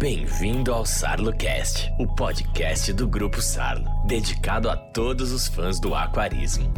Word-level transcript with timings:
Bem-vindo 0.00 0.72
ao 0.72 0.86
SarloCast, 0.86 1.92
o 1.98 2.06
podcast 2.06 2.90
do 2.90 3.06
Grupo 3.06 3.42
Sarlo, 3.42 3.84
dedicado 4.06 4.70
a 4.70 4.74
todos 4.74 5.30
os 5.30 5.46
fãs 5.46 5.78
do 5.78 5.94
aquarismo. 5.94 6.72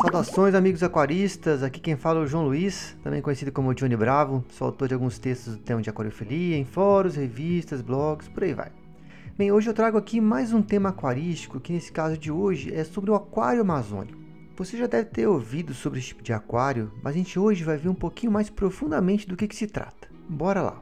Saudações, 0.00 0.54
amigos 0.54 0.84
aquaristas. 0.84 1.64
Aqui 1.64 1.80
quem 1.80 1.96
fala 1.96 2.20
é 2.20 2.22
o 2.22 2.26
João 2.28 2.44
Luiz, 2.44 2.96
também 3.02 3.20
conhecido 3.20 3.50
como 3.50 3.74
Johnny 3.74 3.96
Bravo. 3.96 4.44
Sou 4.50 4.66
autor 4.66 4.86
de 4.86 4.94
alguns 4.94 5.18
textos 5.18 5.56
do 5.56 5.62
tema 5.64 5.82
de 5.82 5.90
aquariofilia 5.90 6.56
em 6.56 6.64
fóruns, 6.64 7.16
revistas, 7.16 7.82
blogs, 7.82 8.28
por 8.28 8.44
aí 8.44 8.54
vai. 8.54 8.70
Bem, 9.36 9.50
hoje 9.50 9.68
eu 9.68 9.74
trago 9.74 9.98
aqui 9.98 10.20
mais 10.20 10.52
um 10.52 10.62
tema 10.62 10.90
aquarístico, 10.90 11.58
que 11.58 11.72
nesse 11.72 11.90
caso 11.90 12.16
de 12.16 12.30
hoje 12.30 12.72
é 12.72 12.84
sobre 12.84 13.10
o 13.10 13.14
aquário 13.16 13.62
amazônico. 13.62 14.17
Você 14.58 14.76
já 14.76 14.88
deve 14.88 15.04
ter 15.10 15.24
ouvido 15.24 15.72
sobre 15.72 16.00
esse 16.00 16.08
tipo 16.08 16.20
de 16.20 16.32
aquário, 16.32 16.90
mas 17.00 17.14
a 17.14 17.18
gente 17.18 17.38
hoje 17.38 17.62
vai 17.62 17.76
ver 17.76 17.88
um 17.88 17.94
pouquinho 17.94 18.32
mais 18.32 18.50
profundamente 18.50 19.24
do 19.24 19.36
que, 19.36 19.46
que 19.46 19.54
se 19.54 19.68
trata. 19.68 20.08
Bora 20.28 20.60
lá! 20.60 20.80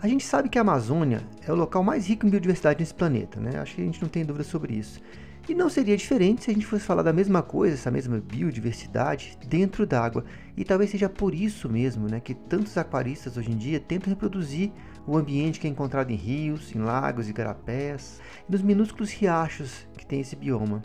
A 0.00 0.08
gente 0.08 0.24
sabe 0.24 0.48
que 0.48 0.56
a 0.56 0.62
Amazônia 0.62 1.20
é 1.46 1.52
o 1.52 1.54
local 1.54 1.84
mais 1.84 2.06
rico 2.06 2.26
em 2.26 2.30
biodiversidade 2.30 2.80
nesse 2.80 2.94
planeta, 2.94 3.38
né? 3.38 3.58
Acho 3.58 3.74
que 3.74 3.82
a 3.82 3.84
gente 3.84 4.00
não 4.00 4.08
tem 4.08 4.24
dúvida 4.24 4.44
sobre 4.44 4.72
isso. 4.72 4.98
E 5.46 5.54
não 5.54 5.68
seria 5.68 5.94
diferente 5.94 6.44
se 6.44 6.50
a 6.50 6.54
gente 6.54 6.64
fosse 6.64 6.82
falar 6.82 7.02
da 7.02 7.12
mesma 7.12 7.42
coisa, 7.42 7.74
essa 7.74 7.90
mesma 7.90 8.18
biodiversidade, 8.18 9.36
dentro 9.46 9.86
d'água. 9.86 10.24
E 10.56 10.64
talvez 10.64 10.88
seja 10.88 11.10
por 11.10 11.34
isso 11.34 11.68
mesmo 11.68 12.08
né, 12.08 12.18
que 12.18 12.32
tantos 12.32 12.78
aquaristas 12.78 13.36
hoje 13.36 13.50
em 13.50 13.58
dia 13.58 13.78
tentam 13.78 14.08
reproduzir 14.08 14.72
o 15.06 15.18
ambiente 15.18 15.60
que 15.60 15.66
é 15.66 15.70
encontrado 15.70 16.10
em 16.12 16.16
rios, 16.16 16.74
em 16.74 16.78
lagos 16.78 17.28
e 17.28 17.32
garapés, 17.34 18.22
e 18.48 18.52
nos 18.52 18.62
minúsculos 18.62 19.12
riachos 19.12 19.86
que 19.98 20.06
tem 20.06 20.22
esse 20.22 20.34
bioma. 20.34 20.80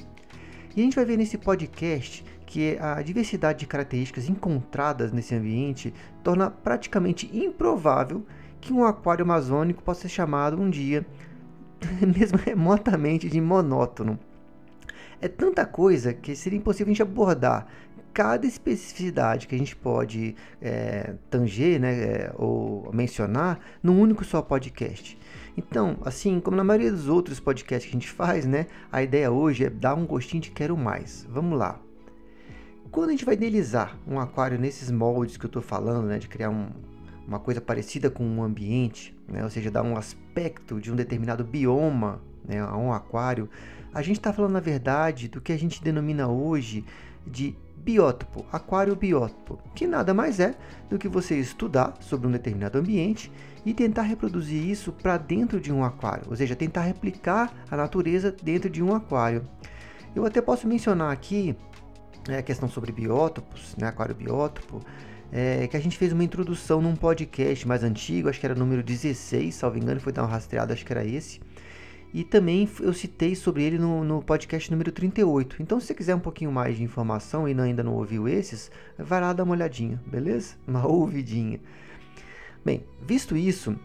E 0.76 0.82
a 0.82 0.84
gente 0.84 0.96
vai 0.96 1.06
ver 1.06 1.16
nesse 1.18 1.38
podcast 1.38 2.26
que 2.46 2.78
a 2.82 3.02
diversidade 3.02 3.60
de 3.60 3.66
características 3.66 4.28
encontradas 4.28 5.14
nesse 5.14 5.34
ambiente 5.34 5.94
torna 6.22 6.52
praticamente 6.52 7.30
improvável 7.34 8.26
que 8.60 8.74
um 8.74 8.84
aquário 8.84 9.24
amazônico 9.24 9.82
possa 9.82 10.02
ser 10.02 10.10
chamado 10.10 10.62
um 10.62 10.70
dia, 10.70 11.06
mesmo 12.06 12.38
remotamente, 12.38 13.30
de 13.30 13.40
monótono. 13.40 14.20
É 15.22 15.30
tanta 15.30 15.66
coisa 15.66 16.14
que 16.14 16.36
seria 16.36 16.60
impossível 16.60 16.92
a 16.92 16.94
gente 16.94 17.02
abordar 17.02 17.68
cada 18.14 18.46
especificidade 18.46 19.48
que 19.48 19.56
a 19.56 19.58
gente 19.58 19.76
pode 19.76 20.36
é, 20.62 21.16
tanger 21.30 21.80
né, 21.80 21.94
é, 21.94 22.34
ou 22.36 22.90
mencionar 22.94 23.60
num 23.82 24.00
único 24.00 24.24
só 24.24 24.42
podcast. 24.42 25.18
Então, 25.58 25.98
assim 26.04 26.40
como 26.40 26.58
na 26.58 26.64
maioria 26.64 26.92
dos 26.92 27.08
outros 27.08 27.40
podcasts 27.40 27.90
que 27.90 27.96
a 27.96 28.00
gente 28.00 28.12
faz, 28.12 28.46
né, 28.46 28.68
a 28.92 29.02
ideia 29.02 29.32
hoje 29.32 29.66
é 29.66 29.70
dar 29.70 29.96
um 29.96 30.06
gostinho 30.06 30.44
de 30.44 30.52
quero 30.52 30.76
mais. 30.76 31.26
Vamos 31.30 31.58
lá. 31.58 31.80
Quando 32.92 33.10
a 33.10 33.12
gente 33.12 33.26
vai 33.26 33.36
idealizar 33.36 33.98
um 34.08 34.20
aquário 34.20 34.60
nesses 34.60 34.92
moldes 34.92 35.38
que 35.38 35.46
eu 35.46 35.50
estou 35.50 35.62
falando, 35.62 36.08
né, 36.08 36.20
de 36.20 36.28
criar 36.28 36.50
um, 36.50 36.70
uma 37.28 37.40
coisa 37.40 37.62
parecida 37.62 38.10
com 38.10 38.26
um 38.26 38.44
ambiente, 38.44 39.16
né, 39.28 39.44
ou 39.44 39.50
seja, 39.50 39.72
dar 39.72 39.84
um 39.84 39.98
aspecto 39.98 40.80
de 40.80 40.92
um 40.92 40.96
determinado 40.96 41.44
bioma 41.44 42.22
né, 42.44 42.60
a 42.60 42.76
um 42.76 42.92
aquário, 42.92 43.50
a 43.94 44.02
gente 44.02 44.18
está 44.18 44.34
falando 44.34 44.52
na 44.52 44.60
verdade 44.60 45.28
do 45.30 45.40
que 45.40 45.54
a 45.54 45.58
gente 45.58 45.82
denomina 45.82 46.28
hoje 46.28 46.84
de 47.26 47.56
biótopo, 47.86 48.44
aquário 48.52 48.96
biótopo, 48.96 49.60
que 49.76 49.86
nada 49.86 50.12
mais 50.12 50.40
é 50.40 50.56
do 50.90 50.98
que 50.98 51.08
você 51.08 51.38
estudar 51.38 51.94
sobre 52.00 52.28
um 52.28 52.32
determinado 52.32 52.80
ambiente 52.80 53.32
e 53.64 53.76
tentar 53.76 54.02
reproduzir 54.02 54.68
isso 54.68 54.92
para 54.92 55.18
dentro 55.18 55.62
de 55.62 55.72
um 55.72 55.84
aquário, 55.84 56.26
ou 56.28 56.36
seja, 56.36 56.56
tentar 56.56 56.82
replicar 56.82 57.54
a 57.70 57.78
natureza 57.78 58.36
dentro 58.42 58.72
de 58.72 58.82
um 58.82 58.96
aquário. 58.96 59.44
Eu 60.16 60.26
até 60.26 60.42
posso 60.42 60.68
mencionar 60.68 61.12
aqui 61.12 61.56
é, 62.28 62.40
a 62.40 62.42
questão 62.42 62.68
sobre 62.68 62.92
biótopos, 62.92 63.76
né, 63.78 63.88
aquário 63.88 64.16
biótopo, 64.16 64.82
é, 65.32 65.68
que 65.68 65.78
a 65.78 65.80
gente 65.80 65.96
fez 65.96 66.12
uma 66.12 66.24
introdução 66.24 66.82
num 66.82 66.96
podcast 66.96 67.68
mais 67.68 67.84
antigo, 67.84 68.30
acho 68.30 68.40
que 68.40 68.48
era 68.48 68.56
número 68.56 68.82
16, 68.82 69.54
salvo 69.54 69.78
engano, 69.78 70.00
foi 70.00 70.12
dar 70.12 70.24
uma 70.24 70.30
rastreada, 70.30 70.74
acho 70.74 70.84
que 70.84 70.92
era 70.92 71.06
esse. 71.06 71.40
E 72.16 72.24
também 72.24 72.70
eu 72.80 72.94
citei 72.94 73.36
sobre 73.36 73.62
ele 73.62 73.78
no, 73.78 74.02
no, 74.02 74.24
podcast 74.24 74.72
número 74.72 74.90
38. 74.90 75.62
Então, 75.62 75.82
se 75.82 75.88
você 75.88 75.94
quiser 75.94 76.16
um 76.16 76.20
pouquinho 76.22 76.50
mais 76.50 76.78
de 76.78 76.82
informação 76.82 77.46
e 77.46 77.52
ainda 77.60 77.84
não 77.84 77.94
ouviu 77.94 78.26
esses, 78.26 78.72
vai 78.98 79.20
lá 79.20 79.34
dar 79.34 79.44
uma 79.44 79.52
olhadinha, 79.52 80.02
beleza? 80.08 80.56
Uma 80.66 80.88
ouvidinha. 80.88 81.60
Bem, 82.64 82.86
visto 83.06 83.36
isso, 83.36 83.76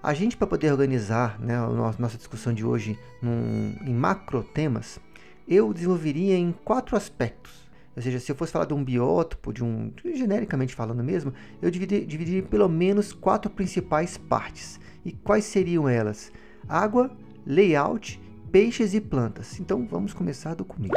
a 0.00 0.14
gente 0.14 0.36
para 0.36 0.46
poder 0.46 0.70
organizar 0.70 1.36
né, 1.40 1.56
a 1.56 1.66
nossa 1.66 2.16
discussão 2.16 2.54
de 2.54 2.64
hoje 2.64 2.96
num, 3.20 3.74
em 3.84 3.92
macro 3.92 4.44
temas, 4.44 5.00
eu 5.48 5.74
desenvolveria 5.74 6.36
em 6.36 6.52
quatro 6.64 6.96
aspectos. 6.96 7.68
Ou 7.96 8.02
seja, 8.04 8.20
se 8.20 8.30
eu 8.30 8.36
fosse 8.36 8.52
falar 8.52 8.66
de 8.66 8.74
um 8.74 8.84
biótopo, 8.84 9.52
de 9.52 9.64
um 9.64 9.92
genericamente 10.14 10.76
falando 10.76 11.02
mesmo, 11.02 11.34
eu 11.60 11.68
dividiria, 11.72 12.06
dividiria 12.06 12.42
pelo 12.44 12.68
menos 12.68 13.12
quatro 13.12 13.50
principais 13.50 14.16
partes. 14.16 14.78
E 15.04 15.10
quais 15.10 15.44
seriam 15.44 15.88
elas? 15.88 16.30
Água, 16.68 17.10
layout, 17.46 18.20
peixes 18.50 18.94
e 18.94 19.00
plantas. 19.00 19.58
Então 19.60 19.86
vamos 19.86 20.12
começar 20.12 20.54
do 20.54 20.64
começo. 20.64 20.92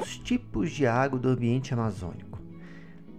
Os 0.00 0.18
tipos 0.18 0.70
de 0.70 0.86
água 0.86 1.18
do 1.18 1.28
ambiente 1.28 1.72
amazônico. 1.72 2.40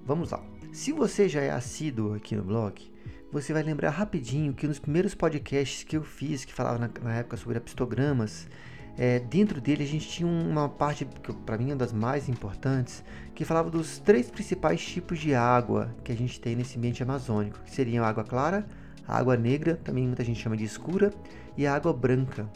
Vamos 0.06 0.32
lá. 0.32 0.44
Se 0.72 0.92
você 0.92 1.28
já 1.28 1.42
é 1.42 1.50
assíduo 1.50 2.14
aqui 2.14 2.36
no 2.36 2.44
blog, 2.44 2.92
você 3.32 3.54
vai 3.54 3.64
lembrar 3.64 3.92
rapidinho 3.92 4.54
que 4.54 4.68
nos 4.68 4.80
primeiros 4.80 5.14
podcasts 5.14 5.84
que 5.84 5.98
eu 5.98 6.04
fiz, 6.04 6.46
que 6.46 6.54
falava 6.54 6.80
na, 6.80 6.90
na 7.02 7.16
época 7.16 7.38
sobre 7.38 7.58
apistogramas, 7.58 8.48
é, 8.98 9.20
dentro 9.20 9.62
dele 9.62 9.84
a 9.84 9.88
gente 9.88 10.08
tinha 10.08 10.28
uma 10.28 10.68
parte 10.68 11.06
que 11.06 11.32
para 11.32 11.58
mim 11.58 11.70
é 11.70 11.74
uma 11.74 11.78
das 11.78 11.94
mais 11.94 12.28
importantes, 12.28 13.04
que 13.34 13.46
falava 13.46 13.70
dos 13.70 13.98
três 14.00 14.30
principais 14.30 14.86
tipos 14.86 15.20
de 15.20 15.34
água 15.34 15.96
que 16.04 16.12
a 16.12 16.16
gente 16.16 16.40
tem 16.40 16.56
nesse 16.56 16.78
ambiente 16.78 17.02
amazônico, 17.02 17.60
que 17.64 17.72
seriam 17.72 18.04
água 18.04 18.24
clara, 18.24 18.68
a 19.10 19.18
água 19.18 19.36
negra, 19.36 19.76
também 19.76 20.06
muita 20.06 20.24
gente 20.24 20.40
chama 20.40 20.56
de 20.56 20.64
escura, 20.64 21.12
e 21.58 21.66
a 21.66 21.74
água 21.74 21.92
branca. 21.92 22.48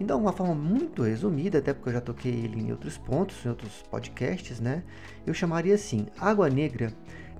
Então, 0.00 0.18
uma 0.18 0.32
forma 0.32 0.56
muito 0.56 1.02
resumida, 1.02 1.58
até 1.58 1.72
porque 1.72 1.90
eu 1.90 1.92
já 1.92 2.00
toquei 2.00 2.32
ele 2.32 2.60
em 2.60 2.72
outros 2.72 2.98
pontos, 2.98 3.46
em 3.46 3.48
outros 3.48 3.82
podcasts, 3.88 4.58
né? 4.58 4.82
Eu 5.24 5.32
chamaria 5.32 5.74
assim: 5.74 6.06
água 6.18 6.50
negra, 6.50 6.92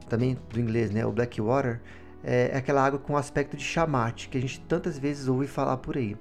também 0.09 0.39
do 0.51 0.61
inglês, 0.61 0.93
né? 0.93 1.05
O 1.05 1.11
black 1.11 1.41
water, 1.41 1.81
é 2.23 2.57
aquela 2.57 2.85
água 2.85 3.01
com 3.01 3.17
aspecto 3.17 3.57
de 3.57 3.65
chamate, 3.65 4.29
que 4.29 4.39
a 4.39 4.41
gente 4.41 4.61
tantas 4.61 4.99
vezes 4.99 5.27
ouve 5.27 5.49
falar 5.49 5.79
por 5.79 5.97
aí. 5.97 6.17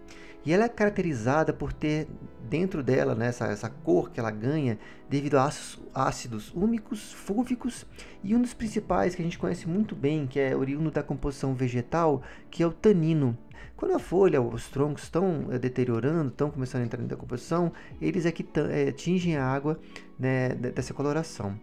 E 0.46 0.54
ela 0.54 0.66
é 0.66 0.70
caracterizada 0.70 1.52
por 1.52 1.74
ter 1.74 2.08
dentro 2.50 2.82
dela 2.82 3.14
né, 3.14 3.28
essa, 3.28 3.46
essa 3.48 3.70
cor 3.70 4.10
que 4.10 4.20
ela 4.20 4.32
ganha 4.32 4.80
devido 5.10 5.38
a 5.38 5.46
ácidos, 5.46 5.80
ácidos 5.94 6.54
úmicos, 6.56 7.14
fúvicos 7.14 7.86
e 8.24 8.36
um 8.36 8.42
dos 8.42 8.54
principais 8.54 9.14
que 9.14 9.22
a 9.22 9.26
gente 9.26 9.38
conhece 9.38 9.68
muito 9.68 9.96
bem, 9.96 10.26
que 10.26 10.40
é 10.40 10.56
oriundo 10.56 10.90
da 10.90 11.04
composição 11.04 11.54
vegetal, 11.54 12.22
que 12.50 12.64
é 12.64 12.68
o 12.68 12.72
tanino. 12.72 13.38
Quando 13.76 13.96
a 13.96 14.00
folha, 14.00 14.42
os 14.42 14.68
troncos 14.68 15.04
estão 15.04 15.48
é, 15.52 15.60
deteriorando, 15.60 16.30
estão 16.30 16.52
começando 16.52 16.82
a 16.82 16.86
entrar 16.86 17.02
em 17.02 17.08
decomposição, 17.08 17.72
eles 18.02 18.26
é 18.26 18.32
que 18.32 18.46
é, 18.72 18.90
atingem 18.90 19.38
a 19.38 19.46
água 19.46 19.80
né, 20.18 20.50
dessa 20.50 20.94
coloração. 20.94 21.58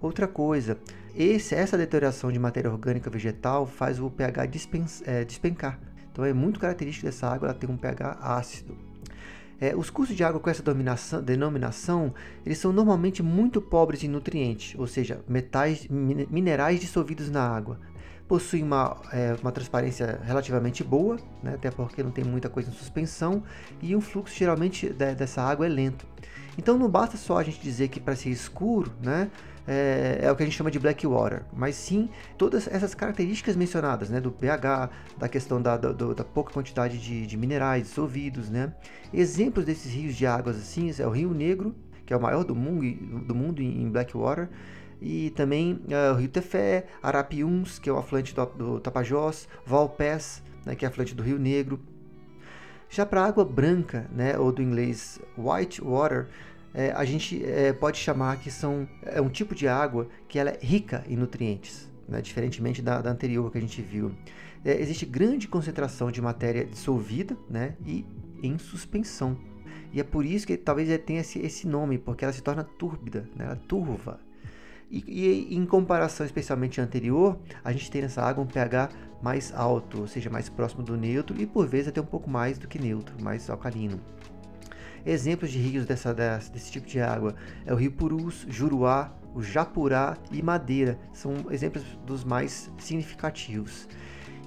Outra 0.00 0.26
coisa, 0.26 0.78
esse, 1.14 1.54
essa 1.54 1.76
deterioração 1.76 2.32
de 2.32 2.38
matéria 2.38 2.70
orgânica 2.70 3.10
vegetal 3.10 3.66
faz 3.66 4.00
o 4.00 4.10
pH 4.10 4.48
é, 5.04 5.24
despencar. 5.24 5.78
Então 6.12 6.24
é 6.24 6.32
muito 6.32 6.60
característico 6.60 7.06
dessa 7.06 7.28
água 7.28 7.48
ela 7.48 7.54
ter 7.54 7.70
um 7.70 7.76
pH 7.76 8.18
ácido. 8.20 8.76
É, 9.60 9.76
os 9.76 9.90
cursos 9.90 10.16
de 10.16 10.24
água 10.24 10.40
com 10.40 10.48
essa 10.48 10.62
denominação, 11.20 12.14
eles 12.46 12.56
são 12.56 12.72
normalmente 12.72 13.22
muito 13.22 13.60
pobres 13.60 14.02
em 14.02 14.08
nutrientes, 14.08 14.74
ou 14.78 14.86
seja, 14.86 15.20
metais, 15.28 15.86
minerais 15.86 16.80
dissolvidos 16.80 17.30
na 17.30 17.46
água. 17.46 17.78
Possuem 18.26 18.62
uma, 18.62 18.96
é, 19.12 19.36
uma 19.42 19.52
transparência 19.52 20.18
relativamente 20.24 20.82
boa, 20.82 21.18
né, 21.42 21.54
até 21.54 21.70
porque 21.70 22.02
não 22.02 22.10
tem 22.10 22.24
muita 22.24 22.48
coisa 22.48 22.70
em 22.70 22.72
suspensão, 22.72 23.42
e 23.82 23.94
o 23.94 24.00
fluxo 24.00 24.34
geralmente 24.34 24.88
de, 24.88 25.14
dessa 25.14 25.42
água 25.42 25.66
é 25.66 25.68
lento. 25.68 26.06
Então 26.56 26.78
não 26.78 26.88
basta 26.88 27.18
só 27.18 27.36
a 27.36 27.42
gente 27.42 27.60
dizer 27.60 27.88
que 27.88 28.00
para 28.00 28.16
ser 28.16 28.30
escuro, 28.30 28.90
né, 29.02 29.30
é, 29.72 30.18
é, 30.22 30.32
o 30.32 30.34
que 30.34 30.42
a 30.42 30.46
gente 30.46 30.56
chama 30.56 30.68
de 30.68 30.80
black 30.80 31.06
water, 31.06 31.44
mas 31.52 31.76
sim 31.76 32.08
todas 32.36 32.66
essas 32.66 32.92
características 32.92 33.54
mencionadas, 33.54 34.10
né, 34.10 34.20
do 34.20 34.32
pH, 34.32 34.90
da 35.16 35.28
questão 35.28 35.62
da, 35.62 35.76
do, 35.76 36.12
da 36.12 36.24
pouca 36.24 36.52
quantidade 36.52 36.98
de, 36.98 37.24
de, 37.24 37.36
minerais 37.36 37.84
dissolvidos, 37.84 38.50
né. 38.50 38.74
Exemplos 39.14 39.64
desses 39.64 39.92
rios 39.92 40.16
de 40.16 40.26
águas 40.26 40.56
assim 40.56 40.90
é 40.98 41.06
o 41.06 41.10
Rio 41.10 41.32
Negro, 41.32 41.72
que 42.04 42.12
é 42.12 42.16
o 42.16 42.20
maior 42.20 42.42
do 42.42 42.56
mundo, 42.56 42.82
do 43.24 43.32
mundo 43.32 43.62
em 43.62 43.88
black 43.88 44.16
water, 44.16 44.48
e 45.00 45.30
também 45.30 45.80
uh, 45.84 46.14
o 46.14 46.16
Rio 46.16 46.28
Tefé, 46.28 46.86
Arapiuns, 47.00 47.78
que 47.78 47.88
é 47.88 47.92
o 47.92 47.96
afluente 47.96 48.34
do, 48.34 48.46
do 48.46 48.80
Tapajós, 48.80 49.48
Valpés, 49.64 50.42
né, 50.66 50.74
que 50.74 50.84
é 50.84 50.88
afluente 50.88 51.14
do 51.14 51.22
Rio 51.22 51.38
Negro. 51.38 51.78
Já 52.88 53.06
para 53.06 53.22
a 53.22 53.26
água 53.26 53.44
branca, 53.44 54.10
né, 54.12 54.36
ou 54.36 54.50
do 54.50 54.60
inglês 54.60 55.20
white 55.38 55.80
water, 55.80 56.26
é, 56.72 56.92
a 56.92 57.04
gente 57.04 57.44
é, 57.44 57.72
pode 57.72 57.98
chamar 57.98 58.38
que 58.38 58.50
são 58.50 58.88
é 59.02 59.20
um 59.20 59.28
tipo 59.28 59.54
de 59.54 59.66
água 59.66 60.08
que 60.28 60.38
ela 60.38 60.50
é 60.50 60.58
rica 60.60 61.04
em 61.08 61.16
nutrientes, 61.16 61.90
né, 62.08 62.20
diferentemente 62.20 62.80
da, 62.80 63.00
da, 63.00 63.10
anterior 63.10 63.50
que 63.50 63.58
a 63.58 63.60
gente 63.60 63.82
viu. 63.82 64.12
É, 64.64 64.80
existe 64.80 65.04
grande 65.04 65.48
concentração 65.48 66.10
de 66.10 66.20
matéria 66.20 66.64
dissolvida 66.64 67.36
né, 67.48 67.74
e 67.84 68.04
em 68.42 68.58
suspensão. 68.58 69.36
E 69.92 70.00
é 70.00 70.04
por 70.04 70.24
isso 70.24 70.46
que 70.46 70.56
talvez 70.56 70.88
tenha 71.04 71.20
esse, 71.20 71.40
esse 71.40 71.66
nome, 71.66 71.98
porque 71.98 72.24
ela 72.24 72.32
se 72.32 72.42
torna 72.42 72.62
túrbida, 72.62 73.28
né, 73.34 73.46
ela 73.46 73.56
turva. 73.56 74.20
E, 74.90 75.04
e, 75.06 75.56
em 75.56 75.64
comparação 75.64 76.26
especialmente 76.26 76.80
anterior, 76.80 77.38
a 77.64 77.72
gente 77.72 77.90
tem 77.90 78.02
nessa 78.02 78.22
água 78.22 78.42
um 78.42 78.46
pH 78.46 78.90
mais 79.22 79.52
alto, 79.54 80.00
ou 80.00 80.06
seja, 80.08 80.28
mais 80.30 80.48
próximo 80.48 80.82
do 80.82 80.96
neutro 80.96 81.40
e 81.40 81.46
por 81.46 81.66
vezes 81.66 81.88
até 81.88 82.00
um 82.00 82.06
pouco 82.06 82.28
mais 82.28 82.58
do 82.58 82.66
que 82.66 82.78
neutro, 82.78 83.14
mais 83.22 83.48
alcalino. 83.48 84.00
Exemplos 85.04 85.50
de 85.50 85.58
rios 85.58 85.86
dessa, 85.86 86.12
desse 86.14 86.70
tipo 86.70 86.86
de 86.86 87.00
água 87.00 87.34
é 87.64 87.72
o 87.72 87.76
rio 87.76 87.92
Purus, 87.92 88.46
Juruá, 88.48 89.12
o 89.34 89.42
Japurá 89.42 90.16
e 90.30 90.42
Madeira. 90.42 90.98
São 91.12 91.34
exemplos 91.50 91.84
dos 92.06 92.24
mais 92.24 92.70
significativos. 92.78 93.88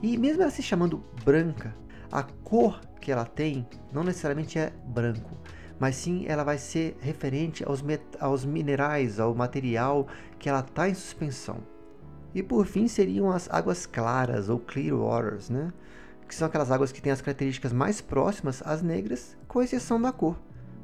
E 0.01 0.17
mesmo 0.17 0.41
ela 0.41 0.51
se 0.51 0.61
chamando 0.61 1.03
branca, 1.23 1.75
a 2.11 2.23
cor 2.23 2.81
que 3.01 3.11
ela 3.11 3.25
tem 3.25 3.67
não 3.91 4.03
necessariamente 4.03 4.59
é 4.59 4.71
branco, 4.85 5.31
mas 5.79 5.95
sim 5.95 6.25
ela 6.27 6.43
vai 6.43 6.57
ser 6.57 6.95
referente 7.01 7.63
aos, 7.63 7.83
aos 8.19 8.45
minerais, 8.45 9.19
ao 9.19 9.33
material 9.33 10.07
que 10.37 10.47
ela 10.47 10.59
está 10.59 10.87
em 10.87 10.93
suspensão. 10.93 11.57
E 12.33 12.41
por 12.41 12.65
fim 12.65 12.87
seriam 12.87 13.31
as 13.31 13.49
águas 13.51 13.85
claras 13.85 14.49
ou 14.49 14.59
clear 14.59 14.97
waters, 14.97 15.49
né? 15.49 15.71
Que 16.27 16.35
são 16.35 16.47
aquelas 16.47 16.71
águas 16.71 16.91
que 16.91 17.01
têm 17.01 17.11
as 17.11 17.21
características 17.21 17.73
mais 17.73 18.01
próximas 18.01 18.61
às 18.65 18.81
negras, 18.81 19.37
com 19.47 19.61
exceção 19.61 20.01
da 20.01 20.11
cor. 20.11 20.37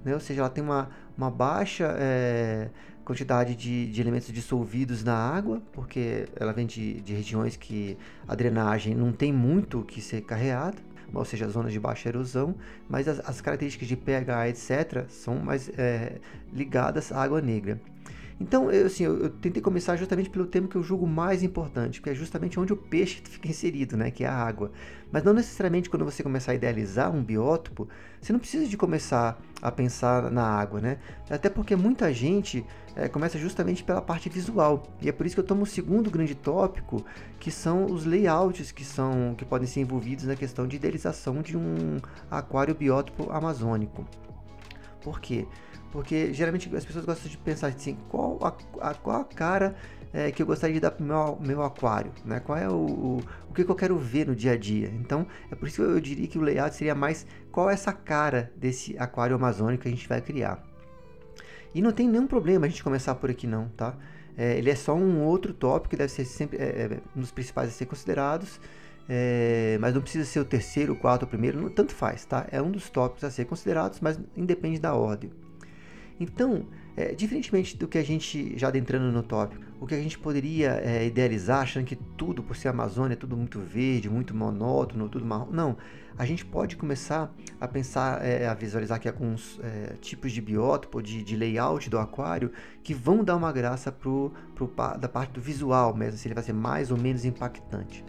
Né? 0.04 0.14
Ou 0.14 0.20
seja, 0.20 0.42
ela 0.42 0.50
tem 0.50 0.64
uma, 0.64 0.90
uma 1.18 1.30
baixa 1.30 1.96
é, 1.98 2.70
quantidade 3.04 3.56
de, 3.56 3.88
de, 3.88 4.02
elementos 4.02 4.32
dissolvidos 4.32 5.04
na 5.04 5.16
água, 5.16 5.62
porque 5.74 6.28
ela 6.36 6.54
vem 6.54 6.66
de, 6.66 7.02
de 7.02 7.14
regiões 7.14 7.56
que 7.56 7.98
a 8.28 8.36
drenagem 8.36 8.96
não 8.96 9.12
tem 9.12 9.34
muito 9.34 9.80
o 9.80 9.84
que 9.84 10.02
ser 10.02 10.22
carreado, 10.22 10.78
ou 11.14 11.26
seja, 11.26 11.48
zonas 11.50 11.74
de 11.74 11.80
baixa 11.80 12.10
erosão, 12.10 12.56
mas 12.88 13.08
as, 13.08 13.20
as 13.28 13.42
características 13.42 13.88
de 13.88 13.96
pH, 13.96 14.50
etc., 14.50 15.06
são 15.10 15.36
mais 15.40 15.70
é, 15.78 16.20
ligadas 16.54 17.12
à 17.12 17.24
água 17.24 17.42
negra. 17.42 17.80
Então, 18.40 18.72
eu, 18.72 18.86
assim, 18.86 19.04
eu, 19.04 19.18
eu, 19.24 19.30
tentei 19.30 19.62
começar 19.62 19.98
justamente 19.98 20.30
pelo 20.30 20.48
tema 20.48 20.68
que 20.68 20.78
eu 20.78 20.82
julgo 20.82 21.06
mais 21.06 21.44
importante, 21.44 22.02
que 22.02 22.10
é 22.10 22.16
justamente 22.16 22.58
onde 22.58 22.72
o 22.72 22.78
peixe 22.78 23.22
fica 23.24 23.50
inserido, 23.50 23.98
né, 23.98 24.12
que 24.12 24.24
é 24.24 24.28
a 24.28 24.34
água. 24.34 24.72
Mas 25.12 25.24
não 25.24 25.34
necessariamente 25.34 25.90
quando 25.90 26.06
você 26.06 26.24
começar 26.24 26.54
a 26.54 26.56
idealizar 26.56 27.14
um 27.14 27.22
biótopo, 27.22 27.90
você 28.22 28.32
não 28.32 28.40
precisa 28.40 28.66
de 28.66 28.78
começar 28.78 29.42
a 29.62 29.70
pensar 29.70 30.32
na 30.32 30.44
água, 30.44 30.80
né? 30.80 31.00
Até 31.30 31.50
porque 31.50 31.76
muita 31.76 32.14
gente 32.14 32.66
é, 32.96 33.10
começa 33.10 33.38
justamente 33.38 33.84
pela 33.84 34.02
parte 34.02 34.30
visual. 34.30 34.84
E 35.02 35.10
é 35.10 35.12
por 35.12 35.26
isso 35.26 35.36
que 35.36 35.42
eu 35.42 35.46
tomo 35.46 35.64
o 35.64 35.66
segundo 35.66 36.10
grande 36.10 36.36
tópico, 36.36 37.04
que 37.40 37.52
são 37.52 37.86
os 37.86 38.06
layouts 38.06 38.72
que 38.72 38.86
são 38.86 39.36
que 39.38 39.44
podem 39.44 39.68
ser 39.68 39.82
envolvidos 39.82 40.26
na 40.26 40.36
questão 40.36 40.68
de 40.68 40.78
idealização 40.78 41.42
de 41.42 41.58
um 41.58 41.98
aquário 42.30 42.76
biótopo 42.76 43.32
amazônico. 43.32 44.06
Por 45.10 45.20
quê? 45.20 45.48
Porque 45.92 46.32
geralmente 46.32 46.74
as 46.76 46.86
pessoas 46.86 47.04
gostam 47.04 47.32
de 47.32 47.38
pensar 47.40 47.68
assim, 47.68 47.98
qual 48.10 48.38
a, 48.44 48.90
a 48.92 48.94
qual 48.94 49.22
a 49.22 49.24
cara 49.24 49.76
é, 50.14 50.32
que 50.32 50.40
eu 50.40 50.46
gostaria 50.46 50.76
de 50.76 50.80
dar 50.80 50.92
para 50.92 51.04
o 51.04 51.08
meu, 51.08 51.40
meu 51.42 51.64
aquário, 51.64 52.12
né? 52.24 52.40
Qual 52.40 52.56
é 52.56 52.70
o, 52.70 52.74
o, 52.74 53.24
o 53.50 53.54
que, 53.54 53.64
que, 53.64 53.72
eu 53.72 53.76
quero 53.76 53.98
ver 53.98 54.28
no 54.28 54.36
dia 54.36 54.52
a 54.52 54.58
dia. 54.58 54.92
Então, 55.00 55.26
é 55.50 55.56
por 55.56 55.68
isso 55.68 55.78
que 55.78 55.82
eu 55.82 56.00
diria 56.00 56.28
que 56.28 56.38
o 56.38 56.42
layout 56.42 56.76
seria 56.76 56.94
mais 56.94 57.26
qual 57.52 57.72
é 57.72 57.74
essa 57.74 57.92
cara 57.92 58.52
desse 58.56 58.96
aquário 59.00 59.36
amazônico 59.36 59.82
que 59.82 59.88
a 59.88 59.92
gente 59.92 60.08
vai 60.08 60.22
criar. 60.22 60.64
E 61.74 61.82
não 61.82 61.92
tem 61.92 62.08
nenhum 62.08 62.28
problema 62.28 62.68
a 62.68 62.70
gente 62.70 62.84
começar 62.84 63.16
por 63.16 63.32
aqui 63.32 63.48
não, 63.48 63.70
tá? 63.70 63.98
É, 64.38 64.60
ele 64.60 64.70
é 64.70 64.76
só 64.76 64.94
um 64.94 65.24
outro 65.24 65.54
tópico 65.54 65.90
que 65.90 65.98
deve 65.98 66.12
ser 66.12 66.26
sempre 66.26 66.58
é, 66.58 67.00
um 67.16 67.22
dos 67.22 67.32
principais 67.32 67.70
a 67.70 67.72
ser 67.72 67.88
considerados, 67.88 68.60
é, 69.12 69.76
mas 69.82 69.96
não 69.96 70.02
precisa 70.02 70.24
ser 70.24 70.40
o 70.40 70.46
terceiro, 70.46 70.94
o 70.94 70.96
quarto, 70.96 71.24
o 71.24 71.28
primeiro, 71.28 71.60
não, 71.60 71.68
tanto 71.68 71.96
faz, 71.96 72.24
tá? 72.26 72.46
É 72.52 72.62
um 72.62 72.70
dos 72.70 72.92
tópicos 72.92 73.24
a 73.24 73.32
ser 73.32 73.46
considerados, 73.46 74.00
mas 74.00 74.20
independe 74.38 74.78
da 74.78 74.94
ordem. 74.94 75.32
Então, 76.20 76.68
é, 77.00 77.16
diferentemente 77.16 77.78
do 77.78 77.88
que 77.88 77.98
a 77.98 78.04
gente, 78.04 78.60
já 78.60 78.68
adentrando 78.68 79.10
no 79.10 79.24
tópico, 79.24 79.64
o 79.80 79.88
que 79.88 79.96
a 79.96 80.02
gente 80.02 80.20
poderia 80.20 80.82
é, 80.84 81.06
idealizar, 81.06 81.62
achando 81.62 81.86
que 81.86 81.96
tudo, 81.96 82.44
por 82.44 82.58
ser 82.58 82.68
Amazônia, 82.68 83.14
é 83.14 83.16
tudo 83.16 83.38
muito 83.38 83.58
verde, 83.62 84.10
muito 84.10 84.36
monótono, 84.36 85.08
tudo 85.08 85.26
marrom. 85.26 85.50
Não, 85.50 85.78
a 86.18 86.26
gente 86.26 86.44
pode 86.46 86.76
começar 86.76 87.34
a 87.58 87.66
pensar, 87.70 88.22
é, 88.22 88.46
a 88.46 88.54
visualizar 88.54 88.98
aqui 88.98 89.08
alguns 89.08 89.62
é, 89.64 89.94
tipos 90.02 90.34
de 90.34 90.42
biótopo, 90.42 91.02
de, 91.02 91.24
de, 91.24 91.38
layout 91.38 91.90
do 91.90 91.98
aquário, 91.98 92.52
que 92.84 92.94
vão 92.94 93.24
dar 93.24 93.38
uma 93.38 93.54
graça 93.54 93.94
pro, 93.94 94.34
pro, 94.54 94.70
da 95.00 95.08
parte 95.08 95.32
do 95.32 95.40
visual 95.40 95.96
mesmo, 95.96 96.18
se 96.18 96.28
ele 96.28 96.36
vai 96.36 96.44
ser 96.44 96.52
mais 96.52 96.92
ou 96.92 96.98
menos 96.98 97.24
impactante. 97.24 98.04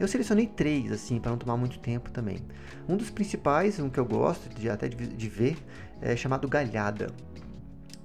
Eu 0.00 0.08
selecionei 0.08 0.48
três, 0.48 0.90
assim, 0.90 1.20
para 1.20 1.30
não 1.30 1.38
tomar 1.38 1.56
muito 1.56 1.78
tempo 1.78 2.10
também. 2.10 2.38
Um 2.88 2.96
dos 2.96 3.08
principais, 3.08 3.78
um 3.78 3.88
que 3.88 4.00
eu 4.00 4.04
gosto 4.04 4.48
de, 4.52 4.68
até 4.68 4.88
de, 4.88 5.06
de 5.06 5.28
ver, 5.28 5.56
é 6.00 6.16
chamado 6.16 6.48
Galhada. 6.48 7.06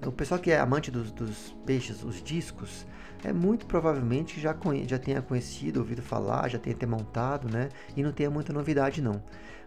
O 0.05 0.11
pessoal 0.11 0.39
que 0.39 0.51
é 0.51 0.59
amante 0.59 0.91
dos, 0.91 1.11
dos 1.11 1.55
peixes, 1.65 2.03
os 2.03 2.21
discos, 2.21 2.85
é 3.23 3.33
muito 3.33 3.65
provavelmente 3.65 4.39
já, 4.39 4.53
conhe 4.53 4.87
já 4.87 4.99
tenha 4.99 5.21
conhecido, 5.21 5.79
ouvido 5.79 6.01
falar, 6.01 6.49
já 6.49 6.59
tenha 6.59 6.75
montado, 6.87 7.49
né? 7.49 7.69
E 7.95 8.03
não 8.03 8.11
tenha 8.11 8.29
muita 8.29 8.53
novidade 8.53 9.01
não. 9.01 9.21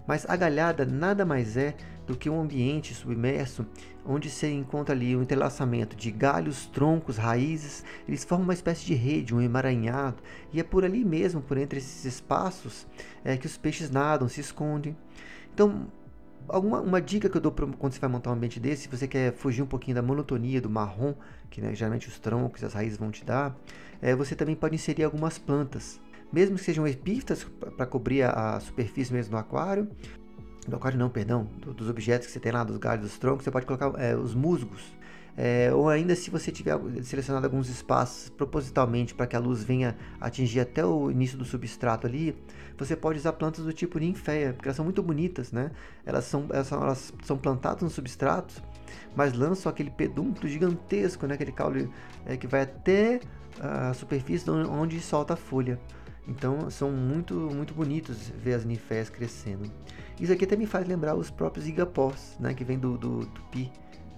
Mas 0.06 0.25
a 0.29 0.37
galhada 0.37 0.85
nada 0.85 1.25
mais 1.25 1.56
é 1.56 1.75
do 2.06 2.17
que 2.17 2.31
um 2.31 2.41
ambiente 2.41 2.94
submerso 2.94 3.67
onde 4.05 4.31
se 4.31 4.47
encontra 4.49 4.94
ali 4.94 5.15
um 5.15 5.23
entrelaçamento 5.23 5.94
de 5.94 6.11
galhos, 6.11 6.67
troncos, 6.67 7.17
raízes. 7.17 7.85
Eles 8.09 8.25
formam 8.25 8.47
uma 8.47 8.55
espécie 8.55 8.85
de 8.87 8.94
rede, 8.94 9.35
um 9.35 9.41
emaranhado, 9.41 10.23
e 10.53 10.59
é 10.59 10.65
por 10.65 10.85
ali 10.85 11.05
mesmo, 11.05 11.43
por 11.43 11.59
entre 11.59 11.79
esses 11.79 12.05
espaços, 12.05 12.87
é, 13.25 13.37
que 13.37 13.47
os 13.47 13.56
peixes 13.56 13.91
nadam, 13.91 14.29
se 14.29 14.41
escondem. 14.41 14.97
Então, 15.53 15.87
alguma 16.52 16.81
uma 16.81 17.00
dica 17.00 17.29
que 17.29 17.37
eu 17.37 17.41
dou 17.41 17.52
pra, 17.52 17.67
quando 17.67 17.93
você 17.93 18.00
vai 18.00 18.11
montar 18.11 18.31
um 18.31 18.35
ambiente 18.35 18.61
desse, 18.61 18.82
se 18.82 18.88
você 18.88 19.06
quer 19.06 19.32
fugir 19.32 19.62
um 19.62 19.67
pouquinho 19.67 19.94
da 19.94 20.02
monotonia 20.02 20.61
do 20.61 20.69
marrom, 20.69 21.14
que 21.49 21.61
né, 21.61 21.75
geralmente 21.75 22.08
os 22.08 22.19
troncos 22.19 22.62
as 22.64 22.75
raízes 22.75 22.99
vão 22.99 23.11
te 23.11 23.25
dar, 23.25 23.56
é, 24.00 24.14
você 24.14 24.35
também 24.35 24.55
pode 24.55 24.75
inserir 24.75 25.05
algumas 25.05 25.38
plantas. 25.38 26.00
Mesmo 26.32 26.56
que 26.56 26.62
sejam 26.62 26.87
epífitas 26.87 27.44
para 27.76 27.87
cobrir 27.87 28.23
a, 28.23 28.56
a, 28.56 28.61
superfície 28.61 29.12
mesmo 29.12 29.32
do 29.32 29.37
aquário, 29.37 29.88
do 30.67 30.76
aquário 30.76 30.99
não, 30.99 31.08
perdão, 31.08 31.49
do, 31.58 31.75
dos 31.75 31.88
objetos 31.88 32.26
que 32.26 32.32
você 32.32 32.41
tem 32.41 32.53
lá, 32.53 32.62
dos 32.62 32.76
galhos, 32.76 33.05
dos 33.05 33.19
troncos, 33.19 33.44
você 33.44 33.50
pode 33.50 33.67
colocar 33.67 33.93
é, 34.00 34.14
os 34.14 34.35
musgos, 34.35 34.81
é, 35.37 35.73
ou 35.73 35.88
ainda 35.88 36.15
se 36.15 36.31
você 36.31 36.50
tiver 36.50 36.79
selecionado 37.03 37.47
alguns 37.47 37.69
espaços 37.69 38.29
propositalmente 38.29 39.15
para 39.15 39.27
que 39.27 39.37
a 39.37 39.38
luz 39.38 39.62
venha 39.62 39.97
atingir 40.21 40.61
até 40.61 40.85
o 40.85 41.11
início 41.11 41.38
do 41.38 41.44
substrato 41.44 42.06
ali, 42.06 42.37
você 42.77 42.97
pode 42.97 43.19
usar 43.19 43.32
plantas 43.35 43.65
do 43.65 43.73
tipo 43.73 43.99
ninféia, 43.99 44.53
porque 44.53 44.69
elas 44.69 44.77
são 44.77 44.85
muito 44.85 45.03
bonitas, 45.03 45.53
né? 45.53 45.71
Elas 46.05 46.25
são, 46.25 46.47
elas 46.50 46.67
são, 46.67 46.82
elas 46.82 47.12
são 47.25 47.37
plantadas 47.37 47.82
no 47.82 47.91
substrato, 47.91 48.62
mas 49.15 49.32
lançam 49.32 49.71
aquele 49.71 49.91
pedúnculo 49.91 50.49
gigantesco, 50.49 51.27
né? 51.27 51.35
aquele 51.35 51.53
caule 51.53 51.91
é, 52.27 52.37
que 52.37 52.47
vai 52.47 52.62
até 52.62 53.21
a 53.61 53.93
superfície 53.93 54.50
onde 54.50 55.01
solta 55.01 55.34
a 55.34 55.37
folha. 55.37 55.79
Então 56.27 56.70
são 56.70 56.91
muito, 56.91 57.34
muito 57.34 57.75
bonitos 57.75 58.31
ver 58.43 58.55
as 58.55 58.65
ninféias 58.65 59.10
crescendo. 59.10 59.70
Isso 60.20 60.32
aqui 60.32 60.44
até 60.44 60.56
me 60.56 60.67
faz 60.67 60.87
lembrar 60.87 61.15
os 61.15 61.31
próprios 61.31 61.67
igapós, 61.67 62.37
né? 62.39 62.55
que 62.55 62.65
vem 62.65 62.79
do, 62.79 62.96
do 62.96 63.27
tupi 63.27 63.70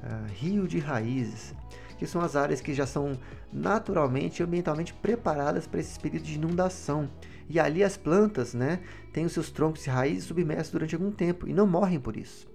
uh, 0.02 0.26
rio 0.34 0.66
de 0.66 0.78
raízes, 0.78 1.54
que 1.98 2.06
são 2.06 2.20
as 2.20 2.36
áreas 2.36 2.60
que 2.60 2.74
já 2.74 2.86
são 2.86 3.18
naturalmente 3.52 4.40
e 4.40 4.42
ambientalmente 4.42 4.92
preparadas 4.94 5.66
para 5.66 5.80
esses 5.80 5.98
períodos 5.98 6.28
de 6.28 6.34
inundação. 6.34 7.08
E 7.48 7.60
ali 7.60 7.84
as 7.84 7.96
plantas 7.96 8.54
né, 8.54 8.80
têm 9.12 9.24
os 9.24 9.32
seus 9.32 9.50
troncos 9.50 9.86
e 9.86 9.90
raízes 9.90 10.24
submersos 10.24 10.72
durante 10.72 10.94
algum 10.94 11.10
tempo 11.10 11.46
e 11.46 11.52
não 11.52 11.66
morrem 11.66 12.00
por 12.00 12.16
isso. 12.16 12.48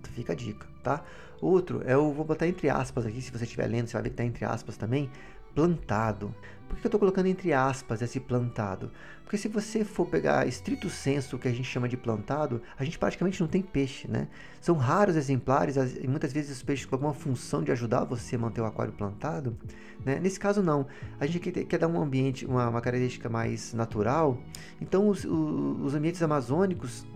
Então 0.00 0.12
fica 0.12 0.32
a 0.32 0.36
dica, 0.36 0.66
tá? 0.82 1.04
Outro 1.40 1.82
é 1.84 1.96
o, 1.96 2.12
vou 2.12 2.24
botar 2.24 2.46
entre 2.46 2.70
aspas 2.70 3.06
aqui, 3.06 3.20
se 3.20 3.30
você 3.30 3.44
estiver 3.44 3.66
lendo, 3.66 3.86
você 3.86 3.94
vai 3.94 4.02
ver 4.02 4.08
que 4.10 4.14
está 4.14 4.24
entre 4.24 4.44
aspas 4.44 4.76
também, 4.76 5.10
plantado. 5.54 6.34
Por 6.68 6.78
que 6.78 6.86
eu 6.86 6.88
estou 6.88 6.98
colocando 6.98 7.26
entre 7.26 7.52
aspas 7.52 8.02
esse 8.02 8.18
plantado? 8.18 8.90
Porque 9.24 9.38
se 9.38 9.48
você 9.48 9.84
for 9.84 10.06
pegar 10.06 10.46
estrito 10.46 10.90
senso 10.90 11.38
que 11.38 11.48
a 11.48 11.50
gente 11.50 11.64
chama 11.64 11.88
de 11.88 11.96
plantado, 11.96 12.60
a 12.78 12.84
gente 12.84 12.98
praticamente 12.98 13.40
não 13.40 13.48
tem 13.48 13.62
peixe, 13.62 14.06
né? 14.06 14.28
São 14.60 14.76
raros 14.76 15.16
exemplares 15.16 15.76
e 15.76 16.06
muitas 16.06 16.32
vezes 16.32 16.54
os 16.56 16.62
peixes 16.62 16.84
com 16.84 16.94
alguma 16.94 17.14
função 17.14 17.62
de 17.62 17.72
ajudar 17.72 18.04
você 18.04 18.36
a 18.36 18.38
manter 18.38 18.60
o 18.60 18.66
aquário 18.66 18.92
plantado. 18.92 19.56
Né? 20.04 20.20
Nesse 20.20 20.38
caso 20.38 20.62
não, 20.62 20.86
a 21.18 21.26
gente 21.26 21.40
quer, 21.40 21.78
dar 21.78 21.88
um 21.88 22.00
ambiente, 22.00 22.44
uma, 22.44 22.68
uma, 22.68 22.80
característica 22.82 23.28
mais 23.28 23.72
natural. 23.72 24.38
Então 24.80 25.08
os, 25.08 25.24
os, 25.24 25.80
os 25.80 25.94
ambientes 25.94 26.22
amazônicos 26.22 27.06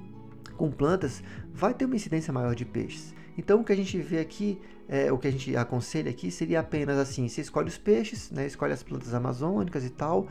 com 0.56 0.70
plantas 0.70 1.22
vai 1.52 1.74
ter 1.74 1.84
uma 1.84 1.96
incidência 1.96 2.32
maior 2.32 2.54
de 2.54 2.64
peixes. 2.64 3.14
Então 3.36 3.60
o 3.60 3.64
que 3.64 3.72
a 3.72 3.76
gente 3.76 3.98
vê 3.98 4.18
aqui, 4.18 4.58
é, 4.88 5.12
o 5.12 5.18
que 5.18 5.28
a 5.28 5.30
gente 5.30 5.54
aconselha 5.56 6.10
aqui 6.10 6.30
seria 6.30 6.60
apenas 6.60 6.98
assim: 6.98 7.28
você 7.28 7.42
escolhe 7.42 7.68
os 7.68 7.78
peixes, 7.78 8.30
né, 8.30 8.46
escolhe 8.46 8.72
as 8.72 8.82
plantas 8.82 9.14
amazônicas 9.14 9.84
e 9.84 9.90
tal, 9.90 10.26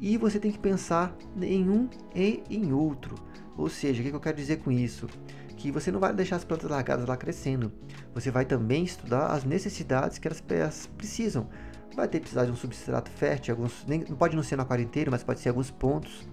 e 0.00 0.16
você 0.16 0.38
tem 0.38 0.50
que 0.50 0.58
pensar 0.58 1.14
em 1.40 1.68
um 1.68 1.88
e 2.14 2.42
em 2.50 2.72
outro. 2.72 3.14
Ou 3.56 3.68
seja, 3.68 4.00
o 4.00 4.04
que 4.04 4.14
eu 4.14 4.20
quero 4.20 4.36
dizer 4.36 4.58
com 4.58 4.70
isso? 4.70 5.06
Que 5.56 5.70
você 5.70 5.90
não 5.90 5.98
vai 5.98 6.12
deixar 6.12 6.36
as 6.36 6.44
plantas 6.44 6.70
largadas 6.70 7.06
lá 7.06 7.16
crescendo. 7.16 7.72
Você 8.14 8.30
vai 8.30 8.44
também 8.44 8.84
estudar 8.84 9.28
as 9.28 9.44
necessidades 9.44 10.18
que 10.18 10.28
elas 10.28 10.40
precisam. 10.96 11.48
Vai 11.96 12.06
ter 12.06 12.20
precisar 12.20 12.44
de 12.44 12.52
um 12.52 12.56
substrato 12.56 13.10
fértil, 13.10 13.54
alguns, 13.54 13.84
nem, 13.86 14.02
pode 14.02 14.36
não 14.36 14.42
ser 14.42 14.54
no 14.54 14.62
aquário 14.62 14.84
inteiro, 14.84 15.10
mas 15.10 15.24
pode 15.24 15.40
ser 15.40 15.48
alguns 15.48 15.70
pontos 15.70 16.28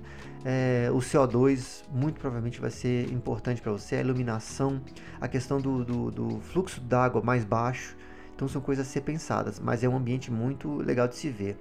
é, 0.45 0.91
o 0.91 0.97
CO2 0.97 1.83
muito 1.91 2.19
provavelmente 2.19 2.61
vai 2.61 2.69
ser 2.69 3.11
importante 3.11 3.59
para 3.59 3.71
você, 3.71 3.95
a 3.95 4.01
iluminação, 4.01 4.79
a 5.19 5.27
questão 5.27 5.59
do, 5.59 5.83
do, 5.83 6.11
do 6.11 6.39
fluxo 6.41 6.79
d'água 6.79 7.19
mais 7.23 7.43
baixo. 7.43 7.97
Então 8.35 8.47
são 8.47 8.61
coisas 8.61 8.87
a 8.87 8.89
ser 8.89 9.01
pensadas, 9.01 9.59
mas 9.59 9.83
é 9.83 9.89
um 9.89 9.97
ambiente 9.97 10.31
muito 10.31 10.75
legal 10.75 11.07
de 11.07 11.15
se 11.15 11.29
ver. 11.29 11.57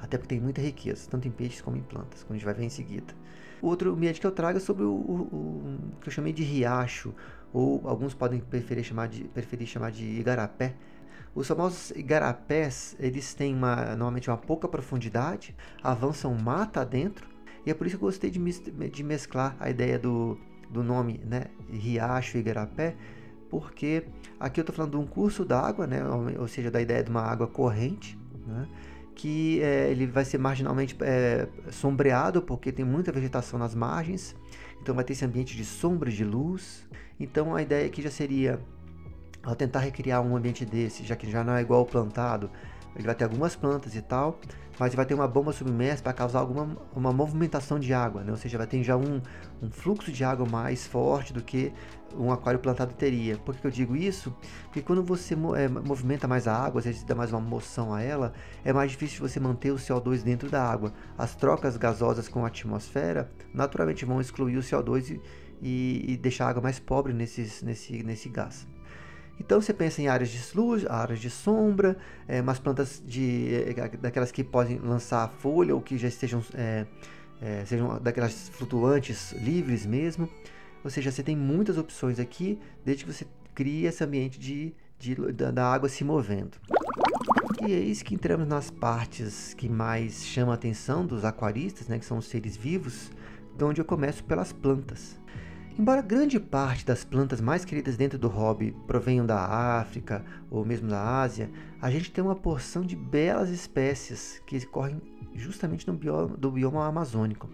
Até 0.00 0.18
porque 0.18 0.34
tem 0.34 0.40
muita 0.40 0.60
riqueza, 0.60 1.08
tanto 1.10 1.26
em 1.26 1.30
peixes 1.30 1.60
como 1.60 1.76
em 1.76 1.82
plantas, 1.82 2.22
como 2.22 2.34
a 2.34 2.36
gente 2.36 2.44
vai 2.44 2.54
ver 2.54 2.64
em 2.64 2.68
seguida. 2.68 3.14
O 3.60 3.68
outro 3.68 3.92
ambiente 3.92 4.20
que 4.20 4.26
eu 4.26 4.32
trago 4.32 4.58
é 4.58 4.60
sobre 4.60 4.84
o, 4.84 4.92
o, 4.92 5.14
o 5.92 6.00
que 6.00 6.08
eu 6.08 6.12
chamei 6.12 6.32
de 6.32 6.42
riacho, 6.42 7.14
ou 7.52 7.80
alguns 7.88 8.14
podem 8.14 8.40
preferir 8.40 8.84
chamar 8.84 9.08
de, 9.08 9.24
preferir 9.24 9.66
chamar 9.66 9.90
de 9.90 10.04
igarapé. 10.04 10.74
Os 11.34 11.48
famosos 11.48 11.90
igarapés, 11.90 12.96
eles 12.98 13.34
têm 13.34 13.54
uma, 13.54 13.76
normalmente 13.96 14.28
uma 14.28 14.36
pouca 14.36 14.68
profundidade, 14.68 15.54
avançam 15.82 16.34
mata 16.34 16.84
dentro, 16.84 17.28
e 17.64 17.70
é 17.70 17.74
por 17.74 17.86
isso 17.86 17.98
que 17.98 18.04
eu 18.04 18.08
gostei 18.08 18.30
de, 18.30 18.40
de 18.90 19.02
mesclar 19.02 19.56
a 19.58 19.68
ideia 19.68 19.98
do, 19.98 20.38
do 20.70 20.82
nome, 20.82 21.20
né, 21.24 21.46
riacho 21.70 22.36
e 22.36 22.40
igarapé, 22.40 22.96
porque 23.50 24.04
aqui 24.38 24.60
eu 24.60 24.62
estou 24.62 24.74
falando 24.74 24.92
de 24.92 24.96
um 24.98 25.06
curso 25.06 25.44
d'água, 25.44 25.86
né, 25.86 26.00
ou 26.38 26.48
seja, 26.48 26.70
da 26.70 26.80
ideia 26.80 27.02
de 27.02 27.10
uma 27.10 27.22
água 27.22 27.46
corrente, 27.46 28.18
né, 28.46 28.68
que 29.16 29.62
é, 29.62 29.90
ele 29.90 30.06
vai 30.06 30.24
ser 30.24 30.36
marginalmente 30.38 30.94
é, 31.00 31.48
sombreado, 31.70 32.42
porque 32.42 32.70
tem 32.70 32.84
muita 32.84 33.10
vegetação 33.10 33.58
nas 33.58 33.74
margens, 33.74 34.36
então 34.80 34.94
vai 34.94 35.02
ter 35.02 35.14
esse 35.14 35.24
ambiente 35.24 35.56
de 35.56 35.64
sombra 35.64 36.10
de 36.10 36.22
luz. 36.22 36.86
Então 37.18 37.56
a 37.56 37.62
ideia 37.62 37.86
aqui 37.86 38.02
já 38.02 38.10
seria, 38.10 38.60
ao 39.42 39.56
tentar 39.56 39.80
recriar 39.80 40.20
um 40.20 40.36
ambiente 40.36 40.66
desse, 40.66 41.02
já 41.02 41.16
que 41.16 41.28
já 41.30 41.42
não 41.42 41.54
é 41.54 41.62
igual 41.62 41.80
ao 41.80 41.86
plantado, 41.86 42.50
ele 42.96 43.06
vai 43.06 43.14
ter 43.14 43.24
algumas 43.24 43.54
plantas 43.54 43.94
e 43.94 44.02
tal, 44.02 44.40
mas 44.78 44.94
vai 44.94 45.04
ter 45.06 45.14
uma 45.14 45.28
bomba 45.28 45.52
submersa 45.52 46.02
para 46.02 46.12
causar 46.12 46.40
alguma 46.40 46.76
uma 46.94 47.12
movimentação 47.12 47.78
de 47.78 47.92
água, 47.92 48.24
né? 48.24 48.30
ou 48.30 48.36
seja, 48.36 48.58
vai 48.58 48.66
ter 48.66 48.82
já 48.82 48.96
um, 48.96 49.20
um 49.62 49.70
fluxo 49.70 50.10
de 50.10 50.24
água 50.24 50.46
mais 50.46 50.86
forte 50.86 51.32
do 51.32 51.42
que 51.42 51.72
um 52.14 52.32
aquário 52.32 52.58
plantado 52.58 52.94
teria. 52.94 53.36
Por 53.36 53.54
que 53.54 53.66
eu 53.66 53.70
digo 53.70 53.94
isso? 53.94 54.34
Porque 54.64 54.80
quando 54.80 55.02
você 55.02 55.34
é, 55.34 55.68
movimenta 55.68 56.26
mais 56.26 56.48
a 56.48 56.54
água, 56.54 56.78
às 56.78 56.86
vezes 56.86 57.04
dá 57.04 57.14
mais 57.14 57.32
uma 57.32 57.40
moção 57.40 57.92
a 57.92 58.02
ela, 58.02 58.32
é 58.64 58.72
mais 58.72 58.90
difícil 58.90 59.26
você 59.26 59.38
manter 59.38 59.70
o 59.70 59.76
CO2 59.76 60.22
dentro 60.22 60.50
da 60.50 60.62
água. 60.62 60.92
As 61.18 61.34
trocas 61.34 61.76
gasosas 61.76 62.28
com 62.28 62.44
a 62.44 62.48
atmosfera 62.48 63.30
naturalmente 63.52 64.04
vão 64.04 64.20
excluir 64.20 64.56
o 64.56 64.60
CO2 64.60 65.10
e, 65.10 65.20
e, 65.60 66.12
e 66.12 66.16
deixar 66.16 66.46
a 66.46 66.50
água 66.50 66.62
mais 66.62 66.78
pobre 66.78 67.12
nesses, 67.12 67.62
nesse, 67.62 68.02
nesse 68.02 68.28
gás. 68.28 68.66
Então 69.38 69.60
você 69.60 69.72
pensa 69.72 70.00
em 70.00 70.08
áreas 70.08 70.30
de 70.30 70.56
luz, 70.56 70.86
áreas 70.86 71.20
de 71.20 71.30
sombra, 71.30 71.96
é, 72.26 72.40
umas 72.40 72.58
plantas 72.58 73.02
de, 73.04 73.54
é, 73.54 73.96
daquelas 73.98 74.32
que 74.32 74.42
podem 74.42 74.78
lançar 74.78 75.28
folha 75.28 75.74
ou 75.74 75.80
que 75.80 75.98
já 75.98 76.08
estejam 76.08 76.42
é, 76.54 76.86
é, 77.40 77.64
sejam 77.64 78.00
daquelas 78.00 78.48
flutuantes 78.48 79.32
livres 79.32 79.84
mesmo. 79.84 80.28
Ou 80.82 80.90
seja, 80.90 81.10
você 81.10 81.22
tem 81.22 81.36
muitas 81.36 81.76
opções 81.76 82.18
aqui, 82.18 82.58
desde 82.84 83.04
que 83.04 83.12
você 83.12 83.26
crie 83.54 83.86
esse 83.86 84.04
ambiente 84.04 84.38
de, 84.38 84.74
de 84.98 85.14
da, 85.32 85.50
da, 85.50 85.72
água 85.72 85.88
se 85.88 86.04
movendo. 86.04 86.58
E 87.66 87.72
é 87.72 87.78
isso 87.78 88.04
que 88.04 88.14
entramos 88.14 88.46
nas 88.46 88.70
partes 88.70 89.52
que 89.54 89.68
mais 89.68 90.24
chamam 90.24 90.52
a 90.52 90.54
atenção 90.54 91.04
dos 91.04 91.24
aquaristas, 91.24 91.88
né, 91.88 91.98
que 91.98 92.04
são 92.04 92.18
os 92.18 92.26
seres 92.26 92.56
vivos, 92.56 93.10
de 93.56 93.64
onde 93.64 93.80
eu 93.80 93.84
começo 93.84 94.22
pelas 94.24 94.52
plantas. 94.52 95.18
Embora 95.78 96.00
grande 96.00 96.40
parte 96.40 96.86
das 96.86 97.04
plantas 97.04 97.38
mais 97.38 97.62
queridas 97.62 97.98
dentro 97.98 98.18
do 98.18 98.28
hobby 98.28 98.74
provenham 98.86 99.26
da 99.26 99.38
África 99.78 100.24
ou 100.50 100.64
mesmo 100.64 100.88
da 100.88 101.20
Ásia, 101.20 101.50
a 101.82 101.90
gente 101.90 102.10
tem 102.10 102.24
uma 102.24 102.34
porção 102.34 102.82
de 102.82 102.96
belas 102.96 103.50
espécies 103.50 104.40
que 104.46 104.64
correm 104.64 105.02
justamente 105.34 105.86
no 105.86 105.92
bioma, 105.92 106.28
do 106.28 106.50
bioma 106.50 106.86
amazônico. 106.86 107.50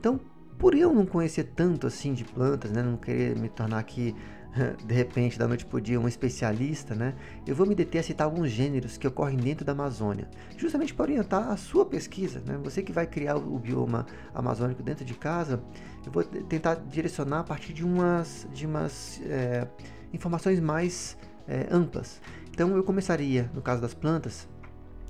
Então, 0.00 0.18
por 0.58 0.74
eu 0.74 0.92
não 0.92 1.06
conhecer 1.06 1.44
tanto 1.54 1.86
assim 1.86 2.12
de 2.12 2.24
plantas, 2.24 2.72
né, 2.72 2.82
não 2.82 2.96
querer 2.96 3.38
me 3.38 3.48
tornar 3.48 3.78
aqui 3.78 4.16
de 4.84 4.94
repente, 4.94 5.38
da 5.38 5.46
noite 5.46 5.64
para 5.64 5.80
dia, 5.80 6.00
um 6.00 6.08
especialista, 6.08 6.94
né? 6.94 7.14
Eu 7.46 7.54
vou 7.54 7.66
me 7.66 7.74
deter 7.74 8.00
a 8.00 8.02
citar 8.02 8.26
alguns 8.26 8.50
gêneros 8.50 8.96
que 8.96 9.06
ocorrem 9.06 9.36
dentro 9.36 9.64
da 9.64 9.72
Amazônia, 9.72 10.28
justamente 10.56 10.92
para 10.92 11.04
orientar 11.04 11.50
a 11.50 11.56
sua 11.56 11.86
pesquisa, 11.86 12.42
né? 12.44 12.58
Você 12.64 12.82
que 12.82 12.92
vai 12.92 13.06
criar 13.06 13.36
o 13.36 13.58
bioma 13.58 14.06
amazônico 14.34 14.82
dentro 14.82 15.04
de 15.04 15.14
casa, 15.14 15.62
eu 16.04 16.12
vou 16.12 16.24
tentar 16.24 16.74
direcionar 16.74 17.40
a 17.40 17.44
partir 17.44 17.72
de 17.72 17.84
umas, 17.84 18.46
de 18.52 18.66
umas 18.66 19.20
é, 19.24 19.66
informações 20.12 20.58
mais 20.58 21.16
é, 21.46 21.66
amplas. 21.70 22.20
Então, 22.50 22.76
eu 22.76 22.82
começaria, 22.82 23.50
no 23.54 23.62
caso 23.62 23.80
das 23.80 23.94
plantas, 23.94 24.48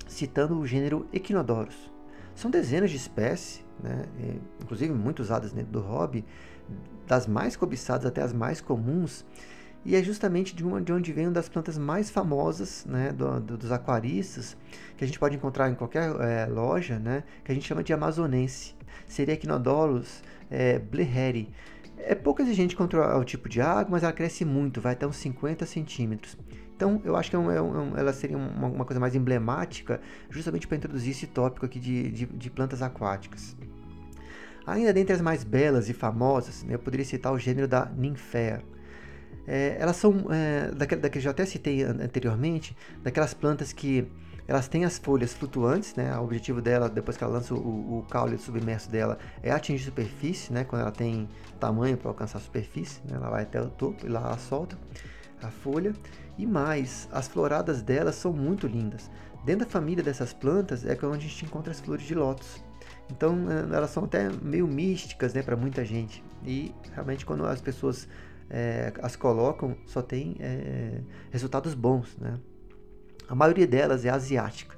citando 0.07 0.59
o 0.59 0.67
gênero 0.67 1.07
Echinodorus. 1.11 1.91
São 2.35 2.49
dezenas 2.49 2.89
de 2.91 2.97
espécies, 2.97 3.63
né? 3.81 4.05
inclusive 4.61 4.93
muito 4.93 5.21
usadas 5.21 5.51
dentro 5.51 5.71
do 5.71 5.81
hobby, 5.81 6.23
das 7.11 7.27
mais 7.27 7.57
cobiçadas 7.57 8.05
até 8.05 8.21
as 8.21 8.31
mais 8.31 8.61
comuns, 8.61 9.25
e 9.83 9.97
é 9.97 10.01
justamente 10.01 10.55
de, 10.55 10.63
uma, 10.63 10.81
de 10.81 10.93
onde 10.93 11.11
vem 11.11 11.25
uma 11.25 11.33
das 11.33 11.49
plantas 11.49 11.77
mais 11.77 12.09
famosas 12.09 12.85
né, 12.85 13.11
do, 13.11 13.37
do, 13.41 13.57
dos 13.57 13.69
aquaristas, 13.69 14.55
que 14.95 15.03
a 15.03 15.07
gente 15.07 15.19
pode 15.19 15.35
encontrar 15.35 15.69
em 15.69 15.75
qualquer 15.75 16.09
é, 16.21 16.45
loja, 16.45 16.97
né, 16.99 17.25
que 17.43 17.51
a 17.51 17.55
gente 17.55 17.67
chama 17.67 17.83
de 17.83 17.91
amazonense. 17.91 18.73
Seria 19.07 19.33
Equinodolus 19.33 20.23
é, 20.49 20.79
bleheri. 20.79 21.49
É 21.97 22.15
pouco 22.15 22.41
exigente 22.41 22.77
contra 22.77 23.17
o 23.17 23.25
tipo 23.25 23.49
de 23.49 23.59
água, 23.59 23.87
mas 23.91 24.03
ela 24.03 24.13
cresce 24.13 24.45
muito, 24.45 24.79
vai 24.79 24.93
até 24.93 25.05
uns 25.05 25.17
50 25.17 25.65
centímetros. 25.65 26.37
Então, 26.77 27.01
eu 27.03 27.17
acho 27.17 27.29
que 27.29 27.35
é 27.35 27.39
um, 27.39 27.51
é 27.51 27.61
um, 27.61 27.97
ela 27.97 28.13
seria 28.13 28.37
uma, 28.37 28.67
uma, 28.67 28.85
coisa 28.85 29.01
mais 29.01 29.15
emblemática, 29.15 29.99
justamente 30.29 30.65
para 30.65 30.77
introduzir 30.77 31.11
esse 31.11 31.27
tópico 31.27 31.65
aqui 31.65 31.77
de, 31.77 32.09
de, 32.09 32.25
de 32.25 32.49
plantas 32.49 32.81
aquáticas. 32.81 33.57
Ainda 34.65 34.93
dentre 34.93 35.13
as 35.13 35.21
mais 35.21 35.43
belas 35.43 35.89
e 35.89 35.93
famosas, 35.93 36.63
né, 36.63 36.75
eu 36.75 36.79
poderia 36.79 37.05
citar 37.05 37.33
o 37.33 37.39
gênero 37.39 37.67
da 37.67 37.85
Nymphea. 37.85 38.63
É, 39.47 39.75
elas 39.79 39.95
são, 39.95 40.27
é, 40.29 41.09
que 41.09 41.17
eu 41.17 41.21
já 41.21 41.31
até 41.31 41.45
citei 41.45 41.83
anteriormente, 41.83 42.75
daquelas 43.03 43.33
plantas 43.33 43.73
que 43.73 44.07
elas 44.47 44.67
têm 44.67 44.85
as 44.85 44.97
folhas 44.97 45.33
flutuantes, 45.33 45.95
né? 45.95 46.15
O 46.17 46.23
objetivo 46.23 46.61
dela, 46.61 46.89
depois 46.89 47.15
que 47.15 47.23
ela 47.23 47.33
lança 47.33 47.53
o, 47.53 47.99
o 47.99 48.05
caule 48.09 48.37
submerso 48.37 48.89
dela, 48.89 49.17
é 49.41 49.51
atingir 49.51 49.83
a 49.83 49.85
superfície, 49.85 50.51
né? 50.51 50.63
Quando 50.63 50.81
ela 50.81 50.91
tem 50.91 51.29
tamanho 51.59 51.97
para 51.97 52.09
alcançar 52.09 52.37
a 52.37 52.41
superfície, 52.41 52.99
né? 53.05 53.15
ela 53.15 53.29
vai 53.29 53.43
até 53.43 53.61
o 53.61 53.69
topo 53.69 54.05
e 54.05 54.09
lá 54.09 54.19
ela 54.19 54.37
solta 54.37 54.77
a 55.41 55.49
folha. 55.49 55.93
E 56.37 56.45
mais, 56.45 57.07
as 57.11 57.27
floradas 57.27 57.81
delas 57.81 58.15
são 58.15 58.33
muito 58.33 58.67
lindas. 58.67 59.09
Dentro 59.45 59.65
da 59.65 59.71
família 59.71 60.03
dessas 60.03 60.33
plantas 60.33 60.85
é 60.85 60.97
onde 61.03 61.25
a 61.25 61.29
gente 61.29 61.45
encontra 61.45 61.71
as 61.71 61.79
flores 61.79 62.05
de 62.05 62.13
lótus. 62.13 62.63
Então 63.11 63.47
eh, 63.51 63.75
elas 63.75 63.89
são 63.89 64.05
até 64.05 64.29
meio 64.41 64.67
místicas 64.67 65.33
né, 65.33 65.41
para 65.41 65.55
muita 65.55 65.83
gente. 65.85 66.23
E 66.45 66.73
realmente 66.93 67.25
quando 67.25 67.45
as 67.45 67.61
pessoas 67.61 68.07
é, 68.49 68.93
as 69.01 69.15
colocam, 69.15 69.75
só 69.85 70.01
tem 70.01 70.35
é, 70.39 70.99
resultados 71.31 71.73
bons. 71.73 72.17
Né? 72.17 72.37
A 73.27 73.33
maioria 73.33 73.65
delas 73.65 74.05
é 74.05 74.09
asiática. 74.09 74.77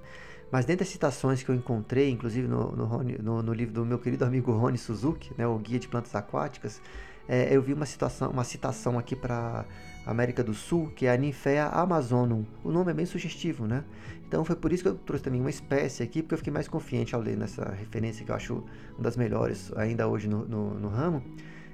Mas 0.52 0.66
dentre 0.66 0.84
as 0.84 0.90
citações 0.90 1.42
que 1.42 1.50
eu 1.50 1.56
encontrei, 1.56 2.12
inclusive 2.12 2.48
no, 2.48 2.72
no, 2.72 3.04
no, 3.04 3.42
no 3.42 3.54
livro 3.54 3.74
do 3.74 3.86
meu 3.86 3.98
querido 3.98 4.24
amigo 4.24 4.52
Rony 4.52 4.78
Suzuki, 4.78 5.32
né, 5.36 5.48
o 5.48 5.58
Guia 5.58 5.80
de 5.80 5.88
Plantas 5.88 6.14
Aquáticas, 6.14 6.80
é, 7.28 7.56
eu 7.56 7.62
vi 7.62 7.74
uma, 7.74 7.88
situação, 7.88 8.30
uma 8.30 8.44
citação 8.44 9.00
aqui 9.00 9.16
para 9.16 9.66
América 10.06 10.44
do 10.44 10.54
Sul, 10.54 10.92
que 10.96 11.06
é 11.06 11.14
a 11.14 11.18
Nymphea 11.18 11.68
amazonum. 11.68 12.46
O 12.64 12.72
nome 12.72 12.92
é 12.92 12.94
bem 12.94 13.06
sugestivo, 13.06 13.66
né? 13.66 13.84
Então 14.28 14.44
foi 14.44 14.56
por 14.56 14.74
isso 14.74 14.84
que 14.84 14.90
eu 14.90 14.96
trouxe 14.96 15.24
também 15.24 15.40
uma 15.40 15.50
espécie 15.50 16.04
aqui, 16.04 16.22
porque 16.22 16.34
eu 16.34 16.38
fiquei 16.40 16.52
mais 16.52 16.68
confiante 16.68 17.14
ao 17.14 17.22
ler 17.22 17.38
nessa 17.38 17.70
referência 17.72 18.26
que 18.26 18.32
eu 18.32 18.36
acho 18.36 18.64
uma 18.94 19.04
das 19.04 19.16
melhores 19.16 19.72
ainda 19.76 20.08
hoje 20.08 20.28
no, 20.28 20.46
no, 20.46 20.74
no 20.80 20.88
ramo. 20.90 21.24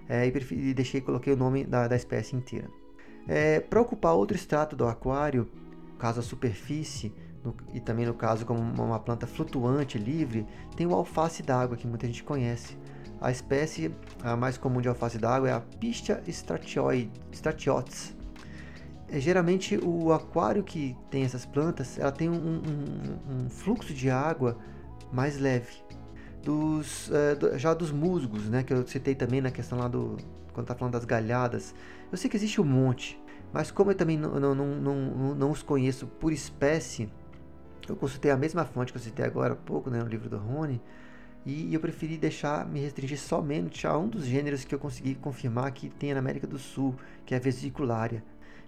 É, 0.08 0.28
e, 0.28 0.74
deixei 0.74 1.02
coloquei 1.02 1.34
o 1.34 1.38
nome 1.38 1.64
da, 1.64 1.88
da 1.88 1.96
espécie 1.96 2.36
inteira. 2.36 2.68
É, 3.28 3.60
para 3.60 3.80
ocupar 3.80 4.14
outro 4.14 4.36
extrato 4.36 4.76
do 4.76 4.88
aquário, 4.88 5.48
caso 5.98 6.20
a 6.20 6.24
superfície, 6.24 7.14
no, 7.44 7.56
e 7.74 7.80
também 7.80 8.06
no 8.06 8.14
caso 8.14 8.46
como 8.46 8.60
uma 8.60 9.00
planta 9.00 9.26
flutuante, 9.28 9.98
livre, 9.98 10.46
tem 10.76 10.88
o 10.88 10.94
alface 10.94 11.42
d'água, 11.44 11.78
que 11.78 11.88
muita 11.88 12.08
gente 12.08 12.24
conhece. 12.24 12.78
A 13.22 13.32
espécie 13.32 13.94
a 14.24 14.36
mais 14.36 14.58
comum 14.58 14.82
de 14.82 14.88
alface 14.88 15.18
d'água 15.18 15.50
é 15.50 15.54
a 15.54 15.60
Pistia 15.60 16.24
stratiotes. 16.28 18.19
É, 19.12 19.20
geralmente 19.20 19.78
o 19.78 20.12
aquário 20.14 20.64
que 20.64 20.96
tem 21.10 21.24
essas 21.24 21.46
plantas, 21.46 21.98
ela 21.98 22.12
tem 22.12 22.30
um, 22.30 22.36
um, 22.36 23.46
um 23.46 23.50
fluxo 23.50 23.94
de 23.94 24.10
água 24.10 24.58
mais 25.12 25.40
leve. 25.40 25.84
Dos, 26.44 27.12
é, 27.12 27.58
já 27.58 27.74
dos 27.74 27.92
musgos, 27.92 28.46
né, 28.46 28.64
que 28.64 28.74
eu 28.74 28.88
citei 28.88 29.14
também 29.14 29.42
na 29.42 29.52
questão 29.52 29.78
lá 29.78 29.88
do 29.88 30.16
quando 30.54 30.68
tá 30.68 30.76
falando 30.76 30.94
das 30.94 31.06
galhadas, 31.06 31.76
eu 32.12 32.18
sei 32.18 32.30
que 32.30 32.36
existe 32.36 32.60
um 32.60 32.66
monte, 32.66 33.22
mas 33.54 33.72
como 33.72 33.92
eu 33.92 33.96
também 33.96 34.18
não, 34.18 34.40
não, 34.40 34.56
não, 34.56 35.36
não, 35.36 35.52
os 35.52 35.62
conheço 35.62 36.08
por 36.08 36.34
espécie, 36.34 37.10
eu 37.88 37.96
consultei 37.96 38.32
a 38.32 38.38
mesma 38.38 38.66
fonte 38.66 38.92
que 38.92 38.98
eu 38.98 39.02
citei 39.02 39.26
agora 39.26 39.54
há 39.54 39.56
pouco, 39.56 39.90
né, 39.90 40.00
no 40.00 40.10
livro 40.10 40.30
do 40.30 40.38
Rony, 40.38 40.82
e 41.46 41.74
eu 41.74 41.80
preferi 41.80 42.18
deixar 42.18 42.68
me 42.68 42.80
restringir 42.80 43.20
somente 43.20 43.88
a 43.88 43.98
um 43.98 44.08
dos 44.08 44.26
gêneros 44.26 44.64
que 44.64 44.76
eu 44.76 44.80
consegui 44.80 45.16
confirmar 45.16 45.72
que 45.72 45.90
tem 45.90 46.14
na 46.14 46.20
América 46.20 46.46
do 46.46 46.60
Sul, 46.60 46.96
que 47.26 47.34
é 47.34 47.38
a 47.38 47.40
vesiculária. 47.40 48.24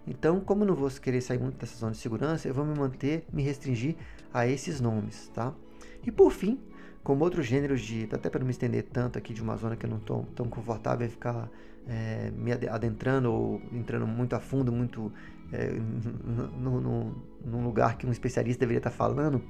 Então, 0.08 0.40
como 0.40 0.64
eu 0.64 0.68
não 0.68 0.76
vou 0.76 0.90
querer 0.90 1.22
sair 1.22 1.40
muito 1.40 1.58
dessa 1.58 1.78
zona 1.78 1.92
de 1.92 1.98
segurança, 2.00 2.48
eu 2.48 2.54
vou 2.54 2.66
me 2.66 2.78
manter, 2.78 3.26
me 3.32 3.44
restringir 3.44 3.96
a 4.34 4.48
esses 4.48 4.82
nomes, 4.82 5.30
tá? 5.34 5.54
E 6.06 6.12
por 6.12 6.32
fim, 6.32 6.60
como 7.04 7.24
outros 7.24 7.46
gêneros 7.46 7.82
de, 7.82 8.08
até 8.12 8.30
para 8.30 8.40
não 8.40 8.46
me 8.46 8.52
estender 8.52 8.84
tanto 8.84 9.18
aqui 9.18 9.34
de 9.34 9.42
uma 9.42 9.56
zona 9.58 9.76
que 9.76 9.86
eu 9.86 9.90
não 9.90 9.98
estou 9.98 10.26
tão 10.36 10.48
confortável 10.48 11.06
em 11.06 11.10
ficar 11.10 11.50
é, 11.88 12.32
me 12.32 12.52
adentrando 12.52 13.32
ou 13.32 13.62
entrando 13.72 14.08
muito 14.08 14.36
a 14.36 14.40
fundo, 14.40 14.72
muito 14.72 15.12
é, 15.54 15.70
num 15.70 17.64
lugar 17.64 17.98
que 17.98 18.06
um 18.08 18.12
especialista 18.12 18.62
deveria 18.62 18.80
estar 18.80 18.92
falando, 18.92 19.44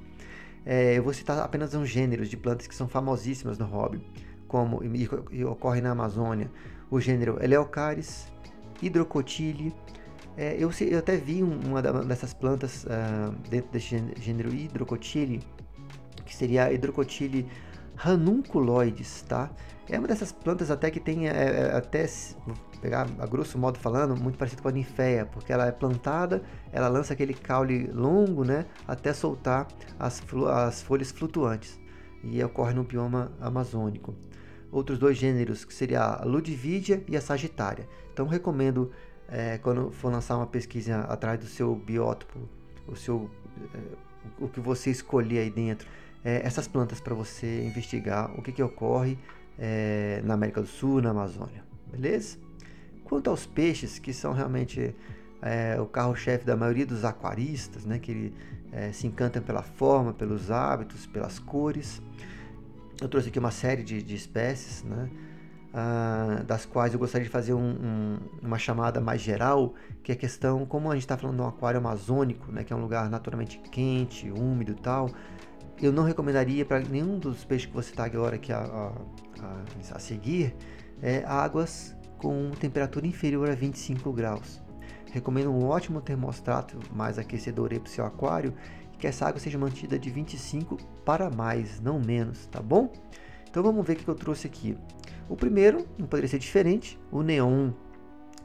é, 0.64 0.96
eu 0.96 1.02
vou 1.02 1.12
citar 1.12 1.38
apenas 1.38 1.74
uns 1.74 1.88
gêneros 1.88 2.28
de 2.28 2.36
plantas 2.36 2.66
que 2.66 2.74
são 2.74 2.88
famosíssimas 2.88 3.58
no 3.58 3.66
hobby, 3.66 4.00
como 4.46 4.82
e, 4.84 5.08
e 5.30 5.44
ocorre 5.44 5.80
na 5.80 5.90
Amazônia, 5.90 6.50
o 6.90 7.00
gênero 7.00 7.42
Eleocaris, 7.42 8.30
Hidrocotile. 8.82 9.74
É, 10.36 10.56
eu, 10.58 10.70
eu, 10.80 10.98
até 10.98 11.16
vi 11.16 11.42
uma 11.42 11.82
dessas 11.82 12.32
plantas 12.32 12.84
uh, 12.84 13.32
dentro 13.50 13.70
desse 13.70 14.02
gênero 14.18 14.52
Hidrocotile, 14.52 15.40
que 16.24 16.34
seria 16.34 16.64
a 16.64 16.72
Hidrocotile 16.72 17.46
ranunculoides, 17.96 19.22
tá? 19.22 19.50
É 19.88 19.98
uma 19.98 20.08
dessas 20.08 20.32
plantas 20.32 20.70
até 20.70 20.90
que 20.90 20.98
tem, 20.98 21.28
é, 21.28 21.32
é, 21.32 21.76
até, 21.76 22.06
vou 22.46 22.56
pegar 22.80 23.06
a 23.18 23.26
grosso 23.26 23.58
modo 23.58 23.78
falando, 23.78 24.16
muito 24.16 24.38
parecido 24.38 24.62
com 24.62 24.68
a 24.68 24.72
ninféia, 24.72 25.26
porque 25.26 25.52
ela 25.52 25.66
é 25.66 25.72
plantada, 25.72 26.42
ela 26.72 26.88
lança 26.88 27.12
aquele 27.12 27.34
caule 27.34 27.90
longo, 27.92 28.44
né, 28.44 28.64
até 28.88 29.12
soltar 29.12 29.68
as, 29.98 30.22
as 30.48 30.82
folhas 30.82 31.10
flutuantes, 31.10 31.78
e 32.24 32.42
ocorre 32.42 32.72
no 32.72 32.84
bioma 32.84 33.32
amazônico. 33.40 34.14
Outros 34.70 34.98
dois 34.98 35.18
gêneros, 35.18 35.64
que 35.64 35.74
seria 35.74 36.00
a 36.00 36.24
Ludvigia 36.24 37.04
e 37.06 37.14
a 37.14 37.20
Sagitária. 37.20 37.86
Então, 38.12 38.26
recomendo, 38.26 38.90
é, 39.32 39.56
quando 39.56 39.90
for 39.90 40.12
lançar 40.12 40.36
uma 40.36 40.46
pesquisa 40.46 41.00
atrás 41.00 41.40
do 41.40 41.46
seu 41.46 41.74
biótopo, 41.74 42.38
o 42.86 42.94
seu... 42.94 43.30
É, 43.74 44.12
o 44.38 44.46
que 44.46 44.60
você 44.60 44.90
escolher 44.90 45.40
aí 45.40 45.50
dentro, 45.50 45.88
é, 46.24 46.46
essas 46.46 46.68
plantas 46.68 47.00
para 47.00 47.14
você 47.14 47.64
investigar 47.64 48.30
o 48.38 48.42
que, 48.42 48.52
que 48.52 48.62
ocorre 48.62 49.18
é, 49.58 50.20
na 50.24 50.34
América 50.34 50.60
do 50.60 50.68
Sul, 50.68 51.00
na 51.02 51.10
Amazônia, 51.10 51.64
beleza? 51.90 52.38
Quanto 53.04 53.30
aos 53.30 53.44
peixes, 53.44 53.98
que 53.98 54.12
são 54.12 54.32
realmente 54.32 54.94
é, 55.40 55.80
o 55.80 55.86
carro-chefe 55.86 56.44
da 56.44 56.56
maioria 56.56 56.86
dos 56.86 57.04
aquaristas, 57.04 57.84
né, 57.84 57.98
que 57.98 58.12
ele, 58.12 58.34
é, 58.70 58.92
se 58.92 59.06
encantam 59.06 59.42
pela 59.42 59.62
forma, 59.62 60.12
pelos 60.12 60.50
hábitos, 60.50 61.06
pelas 61.06 61.38
cores. 61.38 62.00
Eu 63.00 63.08
trouxe 63.08 63.28
aqui 63.28 63.38
uma 63.38 63.50
série 63.50 63.82
de, 63.82 64.02
de 64.02 64.14
espécies, 64.14 64.84
né, 64.84 65.10
ah, 65.72 66.42
das 66.46 66.66
quais 66.66 66.92
eu 66.92 66.98
gostaria 66.98 67.24
de 67.24 67.30
fazer 67.30 67.54
um, 67.54 67.70
um, 67.70 68.18
uma 68.42 68.58
chamada 68.58 69.00
mais 69.00 69.20
geral, 69.20 69.74
que 70.02 70.12
é 70.12 70.14
a 70.14 70.18
questão, 70.18 70.66
como 70.66 70.90
a 70.90 70.94
gente 70.94 71.04
está 71.04 71.16
falando 71.16 71.36
de 71.36 71.42
um 71.42 71.46
aquário 71.46 71.78
amazônico, 71.78 72.52
né, 72.52 72.62
que 72.64 72.72
é 72.72 72.76
um 72.76 72.80
lugar 72.80 73.08
naturalmente 73.08 73.58
quente, 73.70 74.30
úmido 74.30 74.72
e 74.72 74.74
tal, 74.74 75.08
eu 75.80 75.92
não 75.92 76.04
recomendaria 76.04 76.64
para 76.64 76.80
nenhum 76.80 77.18
dos 77.18 77.44
peixes 77.44 77.66
que 77.66 77.74
você 77.74 77.90
está 77.90 78.04
agora 78.04 78.36
aqui 78.36 78.52
a, 78.52 78.58
a, 78.58 78.92
a, 79.40 79.96
a 79.96 79.98
seguir 79.98 80.54
é, 81.00 81.24
águas 81.26 81.96
com 82.18 82.50
temperatura 82.52 83.06
inferior 83.06 83.50
a 83.50 83.54
25 83.54 84.12
graus. 84.12 84.62
Recomendo 85.10 85.50
um 85.50 85.66
ótimo 85.66 86.00
termostato 86.00 86.78
mais 86.94 87.18
aquecedor 87.18 87.68
para 87.68 87.84
o 87.84 87.88
seu 87.88 88.04
aquário 88.04 88.54
que 88.98 89.06
essa 89.06 89.26
água 89.26 89.40
seja 89.40 89.58
mantida 89.58 89.98
de 89.98 90.08
25 90.10 90.76
para 91.04 91.28
mais, 91.28 91.80
não 91.80 91.98
menos, 91.98 92.46
tá 92.46 92.62
bom? 92.62 92.92
Então 93.50 93.60
vamos 93.60 93.84
ver 93.84 93.94
o 93.94 93.96
que 93.96 94.08
eu 94.08 94.14
trouxe 94.14 94.46
aqui. 94.46 94.78
O 95.32 95.36
primeiro, 95.36 95.86
não 95.96 96.06
poderia 96.06 96.28
ser 96.28 96.38
diferente, 96.38 97.00
o 97.10 97.22
neon. 97.22 97.70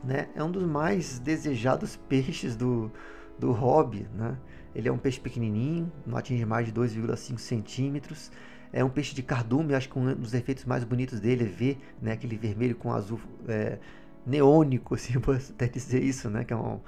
Né? 0.02 0.30
É 0.34 0.42
um 0.42 0.50
dos 0.50 0.64
mais 0.64 1.20
desejados 1.20 1.98
peixes 2.08 2.56
do, 2.56 2.90
do 3.38 3.52
hobby. 3.52 4.08
Né? 4.16 4.38
Ele 4.74 4.88
é 4.88 4.92
um 4.92 4.98
peixe 4.98 5.20
pequenininho, 5.20 5.92
não 6.06 6.18
atinge 6.18 6.46
mais 6.46 6.66
de 6.66 6.72
2,5 6.72 7.40
centímetros. 7.40 8.32
É 8.72 8.86
um 8.86 8.90
peixe 8.90 9.14
de 9.14 9.22
cardume, 9.22 9.76
acho 9.76 9.90
que 9.90 10.00
um 10.00 10.16
dos 10.16 10.34
efeitos 10.34 10.64
mais 10.64 10.86
bonitos 10.86 11.20
dele 11.20 11.44
é 11.44 11.48
ver 11.48 11.78
né, 12.02 12.14
aquele 12.14 12.38
vermelho 12.38 12.76
com 12.78 12.94
azul 12.94 13.20
é, 13.50 13.80
neônico, 14.26 14.96
assim, 14.96 15.16
eu 15.16 15.20
posso 15.20 15.52
até 15.52 15.68
dizer 15.68 16.02
isso, 16.02 16.30
né? 16.30 16.46
Que 16.46 16.54
é 16.54 16.56
um, 16.56 16.80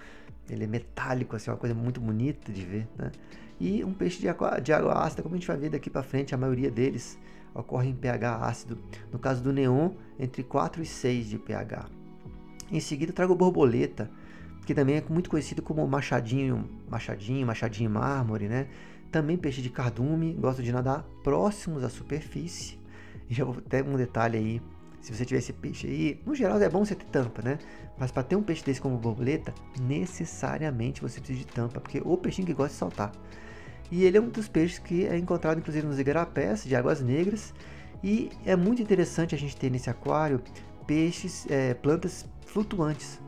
ele 0.49 0.63
é 0.63 0.67
metálico, 0.67 1.35
assim, 1.35 1.51
uma 1.51 1.57
coisa 1.57 1.75
muito 1.75 1.99
bonita 1.99 2.53
de 2.53 2.61
ver, 2.63 2.87
né? 2.97 3.11
E 3.59 3.83
um 3.83 3.91
peixe 3.91 4.21
de 4.21 4.29
água, 4.29 4.61
de 4.61 4.71
água 4.71 4.93
ácida, 5.03 5.21
como 5.21 5.35
a 5.35 5.37
gente 5.37 5.47
vai 5.47 5.57
ver 5.57 5.69
daqui 5.69 5.89
para 5.89 6.03
frente, 6.03 6.33
a 6.33 6.37
maioria 6.37 6.71
deles 6.71 7.19
ocorre 7.53 7.89
em 7.89 7.95
pH 7.95 8.45
ácido. 8.45 8.77
No 9.11 9.19
caso 9.19 9.43
do 9.43 9.53
neon, 9.53 9.91
entre 10.19 10.43
4 10.43 10.81
e 10.81 10.85
6 10.85 11.27
de 11.27 11.37
pH. 11.37 11.85
Em 12.71 12.79
seguida, 12.79 13.11
trago 13.11 13.35
borboleta, 13.35 14.09
que 14.65 14.73
também 14.73 14.97
é 14.97 15.03
muito 15.09 15.29
conhecido 15.29 15.61
como 15.61 15.87
machadinho, 15.87 16.69
machadinho, 16.87 17.47
machadinho 17.47 17.89
mármore, 17.89 18.47
né? 18.47 18.67
Também 19.11 19.37
peixe 19.37 19.61
de 19.61 19.69
cardume, 19.69 20.33
gosta 20.33 20.61
de 20.61 20.71
nadar 20.71 21.03
próximos 21.23 21.83
à 21.83 21.89
superfície. 21.89 22.77
E 23.27 23.33
já 23.33 23.43
vou 23.43 23.55
ter 23.55 23.83
um 23.83 23.95
detalhe 23.95 24.37
aí, 24.37 24.61
se 25.01 25.15
você 25.15 25.25
tiver 25.25 25.39
esse 25.39 25.53
peixe 25.53 25.87
aí, 25.87 26.21
no 26.25 26.35
geral 26.35 26.61
é 26.61 26.69
bom 26.69 26.85
você 26.85 26.93
ter 26.93 27.05
tampa, 27.05 27.41
né? 27.41 27.57
Mas 27.97 28.11
para 28.11 28.21
ter 28.21 28.35
um 28.35 28.43
peixe 28.43 28.63
desse 28.63 28.79
como 28.79 28.97
borboleta, 28.97 29.53
necessariamente 29.81 31.01
você 31.01 31.19
precisa 31.19 31.39
de 31.39 31.47
tampa, 31.47 31.79
porque 31.79 32.01
o 32.05 32.17
peixinho 32.17 32.45
que 32.45 32.53
gosta 32.53 32.73
de 32.73 32.77
saltar. 32.77 33.11
E 33.91 34.03
ele 34.03 34.17
é 34.17 34.21
um 34.21 34.29
dos 34.29 34.47
peixes 34.47 34.79
que 34.79 35.05
é 35.05 35.17
encontrado 35.17 35.59
inclusive 35.59 35.85
nos 35.85 35.99
igarapés 35.99 36.63
de 36.63 36.75
águas 36.75 37.01
negras. 37.01 37.53
E 38.03 38.29
é 38.45 38.55
muito 38.55 38.81
interessante 38.81 39.35
a 39.35 39.37
gente 39.37 39.55
ter 39.57 39.69
nesse 39.69 39.89
aquário 39.89 40.41
peixes, 40.85 41.45
é, 41.49 41.73
plantas 41.73 42.25
flutuantes 42.45 43.19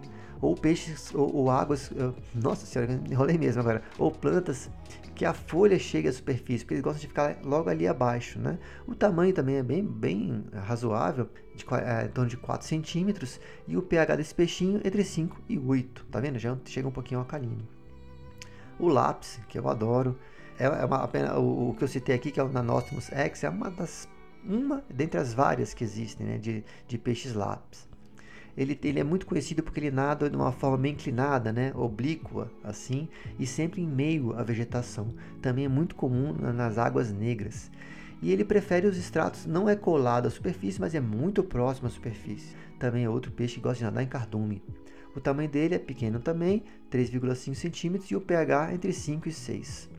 ou 0.41 0.55
peixes 0.55 1.13
ou, 1.13 1.33
ou 1.35 1.51
águas, 1.51 1.91
nossa 2.33 2.65
senhora, 2.65 2.99
enrolei 3.09 3.37
mesmo 3.37 3.61
agora, 3.61 3.83
ou 3.97 4.11
plantas 4.11 4.69
que 5.13 5.23
a 5.23 5.33
folha 5.33 5.77
chegue 5.77 6.07
à 6.07 6.13
superfície, 6.13 6.65
porque 6.65 6.73
eles 6.73 6.83
gostam 6.83 7.01
de 7.01 7.07
ficar 7.07 7.37
logo 7.43 7.69
ali 7.69 7.87
abaixo, 7.87 8.39
né? 8.39 8.57
O 8.87 8.95
tamanho 8.95 9.31
também 9.31 9.57
é 9.57 9.63
bem, 9.63 9.85
bem 9.85 10.45
razoável, 10.51 11.29
de, 11.53 11.63
é, 11.75 12.05
em 12.05 12.09
torno 12.09 12.29
de 12.29 12.37
4 12.37 12.65
centímetros, 12.65 13.39
e 13.67 13.77
o 13.77 13.83
pH 13.83 14.15
desse 14.15 14.33
peixinho 14.33 14.81
entre 14.83 15.03
5 15.03 15.39
e 15.47 15.59
8, 15.59 16.07
tá 16.09 16.19
vendo? 16.19 16.39
Já 16.39 16.57
chega 16.65 16.87
um 16.87 16.91
pouquinho 16.91 17.19
alcalino. 17.19 17.67
O 18.79 18.87
lápis, 18.87 19.39
que 19.47 19.59
eu 19.59 19.69
adoro, 19.69 20.17
é, 20.61 20.81
é 20.81 20.85
uma, 20.85 20.97
apenas, 20.97 21.37
o, 21.37 21.69
o, 21.69 21.75
que 21.75 21.83
eu 21.83 21.87
citei 21.87 22.15
aqui, 22.15 22.31
que 22.31 22.39
é 22.39 22.43
o 22.43 22.49
Nanóstomos 22.49 23.09
X, 23.11 23.43
é 23.43 23.49
uma 23.49 23.69
das 23.69 24.07
uma 24.43 24.83
dentre 24.89 25.19
as 25.19 25.33
várias 25.33 25.73
que 25.73 25.83
existem, 25.83 26.25
né, 26.25 26.37
de, 26.39 26.63
de 26.87 26.97
peixes 26.97 27.33
lápis 27.35 27.91
ele, 28.55 28.77
ele 28.83 28.99
é 28.99 29.03
muito 29.03 29.25
conhecido 29.25 29.63
porque 29.63 29.79
ele 29.79 29.91
nada 29.91 30.29
de 30.29 30.35
uma 30.35 30.51
forma 30.51 30.77
meio 30.77 30.93
inclinada, 30.93 31.51
né, 31.51 31.71
oblíqua, 31.75 32.51
assim, 32.63 33.07
e 33.39 33.45
sempre 33.45 33.81
em 33.81 33.87
meio 33.87 34.33
à 34.37 34.43
vegetação. 34.43 35.13
Também 35.41 35.65
é 35.65 35.69
muito 35.69 35.95
comum 35.95 36.33
nas 36.33 36.77
águas 36.77 37.11
negras. 37.11 37.71
E 38.21 38.31
ele 38.31 38.45
prefere 38.45 38.85
os 38.85 38.97
estratos, 38.97 39.45
não 39.45 39.67
é 39.67 39.75
colado 39.75 40.27
à 40.27 40.29
superfície, 40.29 40.79
mas 40.79 40.93
é 40.93 40.99
muito 40.99 41.43
próximo 41.43 41.87
à 41.87 41.89
superfície. 41.89 42.55
Também 42.77 43.03
é 43.03 43.09
outro 43.09 43.31
peixe 43.31 43.55
que 43.55 43.61
gosta 43.61 43.79
de 43.79 43.83
nadar 43.85 44.03
em 44.03 44.07
cardume. 44.07 44.61
O 45.15 45.19
tamanho 45.19 45.49
dele 45.49 45.75
é 45.75 45.79
pequeno 45.79 46.19
também, 46.19 46.63
3,5 46.91 47.55
centímetros, 47.55 48.11
e 48.11 48.15
o 48.15 48.21
pH 48.21 48.73
entre 48.73 48.93
5 48.93 49.27
e 49.27 49.31
6. 49.31 49.89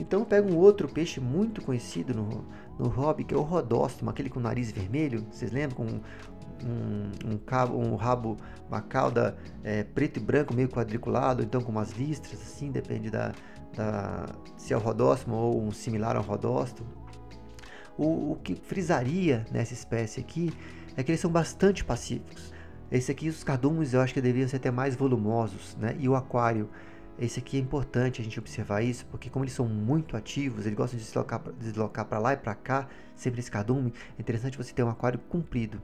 Então 0.00 0.20
eu 0.20 0.26
pego 0.26 0.50
um 0.50 0.56
outro 0.56 0.88
peixe 0.88 1.20
muito 1.20 1.62
conhecido 1.62 2.14
no, 2.14 2.44
no 2.78 2.88
hobby, 2.88 3.24
que 3.24 3.34
é 3.34 3.36
o 3.36 3.42
rodóstomo, 3.42 4.10
aquele 4.10 4.30
com 4.30 4.40
nariz 4.40 4.72
vermelho, 4.72 5.26
vocês 5.30 5.52
lembram? 5.52 5.76
Com 5.76 6.00
um, 6.66 7.32
um, 7.32 7.38
cabo, 7.38 7.78
um 7.78 7.94
rabo, 7.96 8.36
uma 8.68 8.80
cauda 8.80 9.36
é, 9.62 9.82
preto 9.82 10.18
e 10.18 10.20
branco, 10.20 10.54
meio 10.54 10.68
quadriculado, 10.68 11.42
então 11.42 11.60
com 11.60 11.70
umas 11.70 11.92
listras, 11.92 12.40
assim, 12.40 12.70
depende 12.70 13.10
da, 13.10 13.32
da 13.74 14.26
se 14.56 14.72
é 14.72 14.76
o 14.76 14.80
rodóstomo 14.80 15.36
ou 15.36 15.62
um 15.62 15.70
similar 15.70 16.16
ao 16.16 16.22
rodóstomo. 16.22 16.88
O, 17.96 18.32
o 18.32 18.36
que 18.42 18.54
frisaria 18.54 19.44
nessa 19.50 19.74
espécie 19.74 20.20
aqui 20.20 20.52
é 20.96 21.02
que 21.02 21.10
eles 21.10 21.20
são 21.20 21.30
bastante 21.30 21.84
pacíficos. 21.84 22.52
Esse 22.90 23.12
aqui, 23.12 23.28
os 23.28 23.44
cardumes, 23.44 23.94
eu 23.94 24.00
acho 24.00 24.12
que 24.12 24.20
deveriam 24.20 24.48
ser 24.48 24.56
até 24.56 24.70
mais 24.70 24.96
volumosos, 24.96 25.76
né? 25.76 25.94
E 25.98 26.08
o 26.08 26.16
aquário, 26.16 26.68
esse 27.20 27.38
aqui 27.38 27.56
é 27.56 27.60
importante 27.60 28.20
a 28.20 28.24
gente 28.24 28.38
observar 28.38 28.82
isso, 28.82 29.06
porque 29.06 29.28
como 29.30 29.44
eles 29.44 29.54
são 29.54 29.66
muito 29.66 30.16
ativos, 30.16 30.66
eles 30.66 30.76
gostam 30.76 30.98
de 30.98 31.04
deslocar, 31.04 31.40
deslocar 31.58 32.04
para 32.06 32.18
lá 32.18 32.32
e 32.32 32.36
para 32.36 32.54
cá, 32.54 32.88
sempre 33.14 33.40
esse 33.40 33.50
cardume, 33.50 33.92
é 34.18 34.20
interessante 34.20 34.56
você 34.56 34.72
ter 34.72 34.82
um 34.82 34.88
aquário 34.88 35.18
comprido 35.18 35.80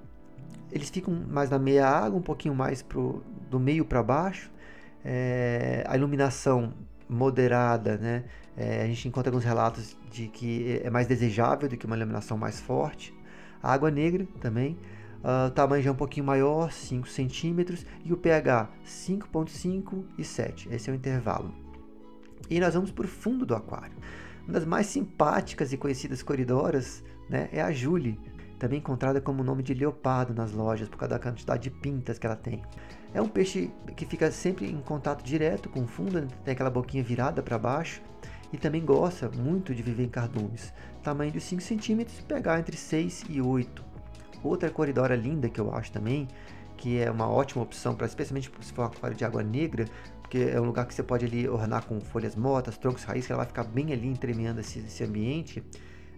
eles 0.70 0.90
ficam 0.90 1.14
mais 1.28 1.50
na 1.50 1.58
meia 1.58 1.86
água, 1.86 2.18
um 2.18 2.22
pouquinho 2.22 2.54
mais 2.54 2.82
pro, 2.82 3.22
do 3.50 3.58
meio 3.58 3.84
para 3.84 4.02
baixo. 4.02 4.50
É, 5.04 5.84
a 5.86 5.96
iluminação 5.96 6.74
moderada, 7.08 7.96
né? 7.96 8.24
É, 8.56 8.82
a 8.82 8.86
gente 8.86 9.06
encontra 9.06 9.30
alguns 9.30 9.44
relatos 9.44 9.96
de 10.10 10.28
que 10.28 10.80
é 10.82 10.90
mais 10.90 11.06
desejável 11.06 11.68
do 11.68 11.76
que 11.76 11.86
uma 11.86 11.96
iluminação 11.96 12.36
mais 12.36 12.60
forte. 12.60 13.14
A 13.62 13.72
água 13.72 13.90
negra 13.90 14.26
também. 14.40 14.76
Uh, 15.18 15.50
tamanho 15.50 15.82
já 15.82 15.90
é 15.90 15.92
um 15.92 15.96
pouquinho 15.96 16.26
maior, 16.26 16.70
5 16.70 17.08
centímetros. 17.08 17.84
E 18.04 18.12
o 18.12 18.16
pH 18.16 18.70
5,5 18.84 20.04
e 20.18 20.24
7. 20.24 20.68
Esse 20.72 20.90
é 20.90 20.92
o 20.92 20.96
intervalo. 20.96 21.54
E 22.48 22.60
nós 22.60 22.74
vamos 22.74 22.90
para 22.90 23.04
o 23.04 23.08
fundo 23.08 23.44
do 23.44 23.54
aquário. 23.54 23.96
Uma 24.44 24.54
das 24.54 24.64
mais 24.64 24.86
simpáticas 24.86 25.72
e 25.72 25.76
conhecidas 25.76 26.22
coridoras 26.22 27.02
né, 27.28 27.48
é 27.52 27.60
a 27.60 27.72
Julie, 27.72 28.18
também 28.58 28.78
encontrada 28.78 29.20
como 29.20 29.42
nome 29.42 29.62
de 29.62 29.74
leopardo 29.74 30.32
nas 30.32 30.52
lojas 30.52 30.88
por 30.88 30.96
causa 30.96 31.14
da 31.14 31.20
quantidade 31.20 31.64
de 31.64 31.70
pintas 31.70 32.18
que 32.18 32.26
ela 32.26 32.36
tem. 32.36 32.62
É 33.12 33.20
um 33.20 33.28
peixe 33.28 33.70
que 33.96 34.06
fica 34.06 34.30
sempre 34.30 34.70
em 34.70 34.80
contato 34.80 35.24
direto 35.24 35.68
com 35.68 35.82
o 35.82 35.86
fundo, 35.86 36.20
né? 36.20 36.28
tem 36.44 36.52
aquela 36.52 36.70
boquinha 36.70 37.02
virada 37.02 37.42
para 37.42 37.58
baixo 37.58 38.00
e 38.52 38.56
também 38.56 38.84
gosta 38.84 39.28
muito 39.28 39.74
de 39.74 39.82
viver 39.82 40.04
em 40.04 40.08
cardumes. 40.08 40.72
Tamanho 41.02 41.32
de 41.32 41.40
5 41.40 41.62
centímetros, 41.62 42.20
pegar 42.20 42.58
entre 42.58 42.76
6 42.76 43.24
e 43.28 43.40
8. 43.40 43.85
Outra 44.46 44.70
coridora 44.70 45.16
linda 45.16 45.48
que 45.48 45.60
eu 45.60 45.74
acho 45.74 45.90
também, 45.92 46.28
que 46.76 46.98
é 46.98 47.10
uma 47.10 47.28
ótima 47.28 47.62
opção 47.62 47.94
para 47.94 48.06
especialmente 48.06 48.50
se 48.60 48.72
for 48.72 48.82
um 48.82 48.86
aquário 48.86 49.16
de 49.16 49.24
água 49.24 49.42
negra, 49.42 49.86
porque 50.20 50.38
é 50.38 50.60
um 50.60 50.64
lugar 50.64 50.86
que 50.86 50.94
você 50.94 51.02
pode 51.02 51.24
ali 51.24 51.48
ornar 51.48 51.84
com 51.86 52.00
folhas 52.00 52.34
mortas, 52.34 52.76
troncos, 52.76 53.04
raízes, 53.04 53.26
que 53.26 53.32
ela 53.32 53.42
vai 53.42 53.46
ficar 53.46 53.64
bem 53.64 53.92
ali 53.92 54.06
entremeando 54.06 54.60
esse, 54.60 54.80
esse 54.80 55.04
ambiente 55.04 55.62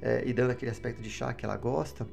é, 0.00 0.22
e 0.26 0.32
dando 0.32 0.50
aquele 0.50 0.70
aspecto 0.70 1.02
de 1.02 1.10
chá 1.10 1.32
que 1.32 1.44
ela 1.44 1.56
gosta. 1.56 2.06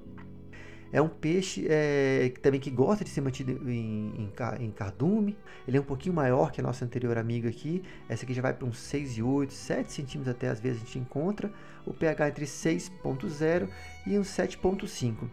É 0.91 1.01
um 1.01 1.09
peixe 1.09 1.65
é, 1.67 2.31
também 2.41 2.59
que 2.59 2.69
gosta 2.69 3.03
de 3.03 3.09
ser 3.09 3.19
mantido 3.19 3.69
em, 3.69 4.13
em, 4.17 4.65
em, 4.65 4.71
cardume. 4.71 5.37
Ele 5.67 5.77
é 5.77 5.81
um 5.81 5.83
pouquinho 5.83 6.15
maior 6.15 6.51
que 6.51 6.61
a 6.61 6.63
nossa 6.63 6.85
anterior 6.85 7.17
amiga 7.17 7.49
aqui. 7.49 7.83
Essa 8.07 8.23
aqui 8.23 8.33
já 8.33 8.41
vai 8.41 8.53
para 8.53 8.65
uns 8.65 8.77
6,8, 8.77 9.51
7 9.51 9.91
centímetros 9.91 10.33
até 10.33 10.47
às 10.47 10.59
vezes 10.59 10.81
a 10.81 10.85
gente 10.85 10.99
encontra. 10.99 11.51
O 11.85 11.93
pH 11.93 12.29
entre 12.29 12.45
6,0 12.45 13.67
e 14.07 14.17
uns 14.17 14.27
7,5. 14.27 15.29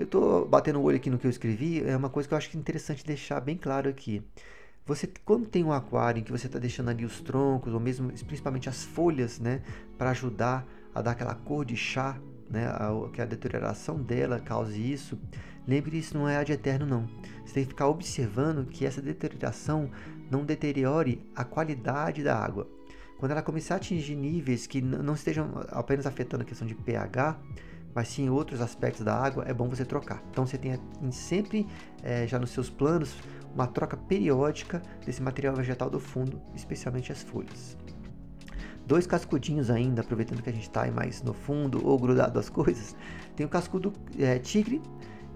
Eu 0.00 0.04
estou 0.04 0.48
batendo 0.48 0.80
o 0.80 0.82
olho 0.82 0.96
aqui 0.96 1.10
no 1.10 1.18
que 1.18 1.26
eu 1.26 1.30
escrevi. 1.30 1.84
É 1.86 1.94
uma 1.94 2.08
coisa 2.08 2.26
que 2.26 2.32
eu 2.32 2.38
acho 2.38 2.56
interessante 2.56 3.04
deixar 3.04 3.38
bem 3.38 3.54
claro 3.54 3.86
aqui. 3.86 4.22
Você, 4.86 5.06
quando 5.26 5.46
tem 5.46 5.62
um 5.62 5.74
aquário 5.74 6.20
em 6.20 6.24
que 6.24 6.32
você 6.32 6.46
está 6.46 6.58
deixando 6.58 6.88
ali 6.88 7.04
os 7.04 7.20
troncos, 7.20 7.74
ou 7.74 7.78
mesmo 7.78 8.10
principalmente 8.26 8.66
as 8.66 8.82
folhas, 8.82 9.38
né, 9.38 9.60
para 9.98 10.08
ajudar 10.12 10.66
a 10.94 11.02
dar 11.02 11.10
aquela 11.10 11.34
cor 11.34 11.66
de 11.66 11.76
chá 11.76 12.18
né, 12.48 12.66
a, 12.66 12.90
que 13.12 13.20
a 13.20 13.26
deterioração 13.26 14.02
dela 14.02 14.40
cause 14.40 14.80
isso, 14.80 15.18
lembre 15.68 15.90
que 15.90 15.98
isso 15.98 16.16
não 16.16 16.26
é 16.26 16.38
ad 16.38 16.50
eterno 16.50 16.86
não. 16.86 17.06
Você 17.44 17.52
tem 17.52 17.64
que 17.64 17.68
ficar 17.68 17.86
observando 17.86 18.66
que 18.66 18.86
essa 18.86 19.02
deterioração 19.02 19.90
não 20.30 20.46
deteriore 20.46 21.22
a 21.36 21.44
qualidade 21.44 22.22
da 22.22 22.34
água. 22.34 22.66
Quando 23.18 23.32
ela 23.32 23.42
começar 23.42 23.74
a 23.74 23.76
atingir 23.76 24.16
níveis 24.16 24.66
que 24.66 24.80
não 24.80 25.12
estejam 25.12 25.50
apenas 25.68 26.06
afetando 26.06 26.42
a 26.42 26.46
questão 26.46 26.66
de 26.66 26.74
pH, 26.74 27.38
mas 27.94 28.08
sim 28.08 28.28
outros 28.28 28.60
aspectos 28.60 29.04
da 29.04 29.14
água, 29.14 29.44
é 29.46 29.52
bom 29.52 29.68
você 29.68 29.84
trocar. 29.84 30.22
Então 30.30 30.46
você 30.46 30.58
tem 30.58 30.78
sempre 31.10 31.66
é, 32.02 32.26
já 32.26 32.38
nos 32.38 32.50
seus 32.50 32.70
planos 32.70 33.16
uma 33.54 33.66
troca 33.66 33.96
periódica 33.96 34.82
desse 35.04 35.22
material 35.22 35.54
vegetal 35.54 35.90
do 35.90 35.98
fundo, 35.98 36.40
especialmente 36.54 37.10
as 37.10 37.22
folhas 37.22 37.76
dois 38.90 39.06
cascudinhos 39.06 39.70
ainda, 39.70 40.00
aproveitando 40.00 40.42
que 40.42 40.50
a 40.50 40.52
gente 40.52 40.64
está 40.64 40.84
mais 40.90 41.22
no 41.22 41.32
fundo 41.32 41.86
ou 41.86 41.96
grudado 41.96 42.40
às 42.40 42.50
coisas. 42.50 42.96
Tem 43.36 43.46
o 43.46 43.48
cascudo 43.48 43.92
é, 44.18 44.36
tigre, 44.40 44.82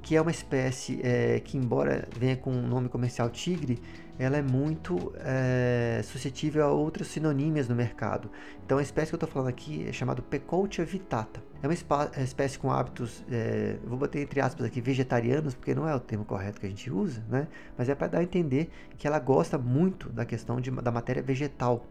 que 0.05 0.15
é 0.15 0.21
uma 0.21 0.31
espécie 0.31 1.01
é, 1.03 1.41
que, 1.41 1.57
embora 1.57 2.07
venha 2.15 2.37
com 2.37 2.51
o 2.51 2.63
nome 2.63 2.91
comercial 2.91 3.31
tigre, 3.31 3.81
ela 4.19 4.37
é 4.37 4.43
muito 4.43 5.15
é, 5.17 6.03
suscetível 6.05 6.63
a 6.63 6.71
outros 6.71 7.09
sinonímias 7.09 7.69
no 7.69 7.75
mercado. 7.75 8.31
Então, 8.65 8.77
a 8.77 8.83
espécie 8.83 9.09
que 9.09 9.15
eu 9.15 9.17
estou 9.17 9.29
falando 9.29 9.49
aqui 9.49 9.89
é 9.89 9.93
chamada 9.93 10.21
Pecoltia 10.21 10.85
vitata. 10.85 11.43
É 11.63 11.67
uma 11.67 11.75
é, 12.15 12.23
espécie 12.23 12.59
com 12.59 12.71
hábitos, 12.71 13.25
é, 13.31 13.79
vou 13.83 13.97
botar 13.97 14.21
entre 14.21 14.43
aspas 14.43 14.67
aqui, 14.67 14.79
vegetarianos, 14.79 15.55
porque 15.55 15.75
não 15.75 15.89
é 15.89 15.95
o 15.97 16.01
termo 16.01 16.27
correto 16.27 16.61
que 16.61 16.67
a 16.67 16.69
gente 16.69 16.91
usa, 16.91 17.25
né? 17.27 17.49
mas 17.77 17.89
é 17.89 17.95
para 17.95 18.09
dar 18.09 18.19
a 18.19 18.23
entender 18.23 18.71
que 18.99 19.07
ela 19.07 19.19
gosta 19.19 19.57
muito 19.57 20.11
da 20.11 20.27
questão 20.27 20.61
de, 20.61 20.71
da 20.71 20.93
matéria 20.93 21.23
vegetal. 21.23 21.87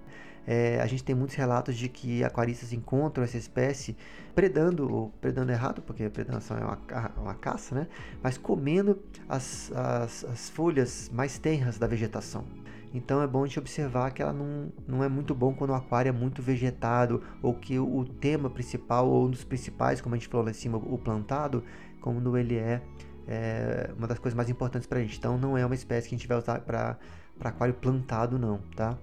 É, 0.45 0.79
a 0.81 0.87
gente 0.87 1.03
tem 1.03 1.15
muitos 1.15 1.35
relatos 1.35 1.75
de 1.75 1.87
que 1.87 2.23
aquaristas 2.23 2.73
encontram 2.73 3.23
essa 3.23 3.37
espécie 3.37 3.95
predando, 4.35 5.11
predando 5.21 5.51
errado, 5.51 5.81
porque 5.81 6.03
a 6.03 6.09
predação 6.09 6.57
é 6.57 6.61
uma, 6.63 6.79
uma 7.17 7.33
caça, 7.35 7.73
né? 7.75 7.87
mas 8.21 8.37
comendo 8.37 8.99
as, 9.27 9.71
as, 9.73 10.25
as 10.25 10.49
folhas 10.49 11.09
mais 11.13 11.37
tenras 11.37 11.77
da 11.77 11.87
vegetação. 11.87 12.45
Então 12.93 13.23
é 13.23 13.27
bom 13.27 13.43
a 13.43 13.47
gente 13.47 13.57
observar 13.57 14.11
que 14.11 14.21
ela 14.21 14.33
não, 14.33 14.71
não 14.87 15.03
é 15.03 15.09
muito 15.09 15.33
bom 15.33 15.53
quando 15.53 15.71
o 15.71 15.73
aquário 15.73 16.09
é 16.09 16.11
muito 16.11 16.43
vegetado, 16.43 17.23
ou 17.41 17.55
que 17.55 17.79
o 17.79 18.05
tema 18.05 18.49
principal, 18.49 19.09
ou 19.09 19.25
um 19.25 19.31
dos 19.31 19.43
principais, 19.43 19.99
como 19.99 20.13
a 20.13 20.17
gente 20.17 20.27
falou 20.27 20.45
lá 20.45 20.51
em 20.51 20.53
cima, 20.53 20.77
o 20.77 20.97
plantado, 20.97 21.63
quando 21.99 22.37
ele 22.37 22.55
é, 22.55 22.81
é 23.27 23.91
uma 23.97 24.07
das 24.07 24.19
coisas 24.19 24.35
mais 24.35 24.47
importantes 24.47 24.87
para 24.87 24.99
a 24.99 25.01
gente. 25.01 25.17
Então 25.17 25.39
não 25.39 25.57
é 25.57 25.65
uma 25.65 25.73
espécie 25.73 26.07
que 26.07 26.13
a 26.13 26.17
gente 26.17 26.27
vai 26.27 26.37
usar 26.37 26.59
para 26.59 26.99
aquário 27.41 27.73
plantado 27.73 28.37
não, 28.37 28.59
tá? 28.75 28.95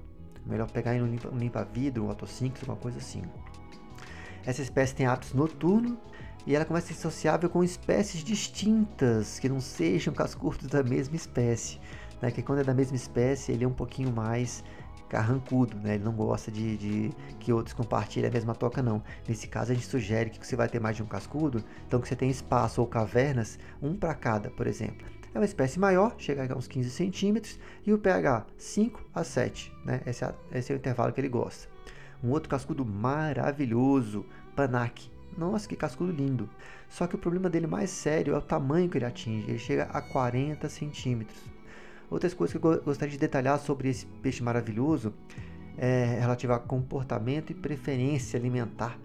Melhor 0.46 0.70
pegar 0.70 0.94
em 0.94 1.02
um 1.02 1.06
limpa, 1.06 1.28
um 1.28 1.38
limpa 1.38 1.66
um 1.98 2.08
alguma 2.08 2.76
coisa 2.76 2.98
assim. 2.98 3.22
Essa 4.44 4.62
espécie 4.62 4.94
tem 4.94 5.06
hábitos 5.06 5.34
noturnos 5.34 5.96
e 6.46 6.54
ela 6.54 6.64
começa 6.64 6.92
a 6.92 6.96
ser 6.96 7.00
sociável 7.00 7.50
com 7.50 7.62
espécies 7.62 8.24
distintas 8.24 9.38
que 9.38 9.48
não 9.48 9.60
sejam 9.60 10.14
cascurtos 10.14 10.68
da 10.68 10.82
mesma 10.82 11.16
espécie. 11.16 11.78
Né? 12.20 12.30
Que 12.30 12.42
quando 12.42 12.60
é 12.60 12.64
da 12.64 12.74
mesma 12.74 12.96
espécie 12.96 13.52
ele 13.52 13.64
é 13.64 13.68
um 13.68 13.72
pouquinho 13.72 14.10
mais 14.12 14.64
carrancudo, 15.10 15.76
né? 15.76 15.96
Ele 15.96 16.04
não 16.04 16.12
gosta 16.12 16.52
de, 16.52 16.76
de, 16.76 17.10
que 17.40 17.52
outros 17.52 17.74
compartilhem 17.74 18.30
a 18.30 18.32
mesma 18.32 18.54
toca, 18.54 18.80
não. 18.80 19.02
Nesse 19.28 19.48
caso, 19.48 19.72
a 19.72 19.74
gente 19.74 19.86
sugere 19.86 20.30
que 20.30 20.46
você 20.46 20.54
vai 20.54 20.68
ter 20.68 20.78
mais 20.78 20.96
de 20.96 21.02
um 21.02 21.06
cascudo, 21.06 21.62
então 21.86 22.00
que 22.00 22.06
você 22.08 22.14
tem 22.14 22.30
espaço 22.30 22.80
ou 22.80 22.86
cavernas, 22.86 23.58
um 23.82 23.96
para 23.96 24.14
cada, 24.14 24.50
por 24.50 24.68
exemplo. 24.68 25.04
É 25.32 25.38
uma 25.38 25.44
espécie 25.44 25.78
maior, 25.78 26.14
chega 26.18 26.52
a 26.52 26.56
uns 26.56 26.66
15 26.66 26.90
centímetros, 26.90 27.58
e 27.86 27.92
o 27.92 27.98
pH 27.98 28.46
5 28.58 29.04
a 29.14 29.22
7. 29.22 29.72
Né? 29.84 30.00
Esse, 30.04 30.24
é, 30.24 30.34
esse 30.52 30.72
é 30.72 30.74
o 30.74 30.78
intervalo 30.78 31.12
que 31.12 31.20
ele 31.20 31.28
gosta. 31.28 31.68
Um 32.22 32.30
outro 32.30 32.48
cascudo 32.48 32.84
maravilhoso, 32.84 34.26
Panac. 34.56 35.10
Nossa, 35.38 35.68
que 35.68 35.76
cascudo 35.76 36.10
lindo. 36.10 36.50
Só 36.88 37.06
que 37.06 37.14
o 37.14 37.18
problema 37.18 37.48
dele 37.48 37.66
mais 37.66 37.90
sério 37.90 38.34
é 38.34 38.38
o 38.38 38.42
tamanho 38.42 38.88
que 38.88 38.98
ele 38.98 39.04
atinge. 39.04 39.48
Ele 39.48 39.58
chega 39.58 39.84
a 39.84 40.02
40 40.02 40.68
centímetros. 40.68 41.38
Outras 42.10 42.34
coisas 42.34 42.58
que 42.58 42.66
eu 42.66 42.82
gostaria 42.82 43.12
de 43.12 43.18
detalhar 43.18 43.58
sobre 43.60 43.88
esse 43.88 44.04
peixe 44.04 44.42
maravilhoso 44.42 45.14
é 45.78 46.18
relativo 46.20 46.52
a 46.52 46.58
comportamento 46.58 47.50
e 47.50 47.54
preferência 47.54 48.38
alimentar. 48.38 48.98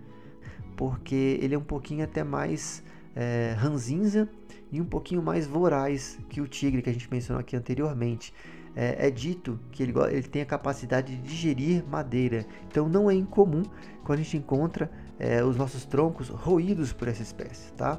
Porque 0.76 1.40
ele 1.40 1.54
é 1.54 1.58
um 1.58 1.64
pouquinho 1.64 2.04
até 2.04 2.24
mais 2.24 2.84
é, 3.16 3.56
ranzinza 3.58 4.28
e 4.72 4.82
um 4.82 4.86
pouquinho 4.86 5.22
mais 5.22 5.48
voraz 5.48 6.18
que 6.30 6.42
o 6.42 6.48
tigre 6.48 6.82
que 6.82 6.90
a 6.90 6.94
gente 6.94 7.10
mencionou 7.10 7.40
aqui 7.40 7.56
anteriormente. 7.56 8.34
É, 8.76 9.08
é 9.08 9.10
dito 9.10 9.58
que 9.72 9.82
ele, 9.82 9.94
ele, 10.12 10.24
tem 10.24 10.42
a 10.42 10.46
capacidade 10.46 11.16
de 11.16 11.22
digerir 11.22 11.82
madeira, 11.88 12.46
então 12.68 12.90
não 12.90 13.10
é 13.10 13.14
incomum 13.14 13.64
quando 14.04 14.20
a 14.20 14.22
gente 14.22 14.36
encontra 14.36 14.92
é, 15.18 15.42
os 15.42 15.56
nossos 15.56 15.86
troncos 15.86 16.28
roídos 16.28 16.92
por 16.92 17.08
essa 17.08 17.22
espécie, 17.22 17.72
tá? 17.74 17.98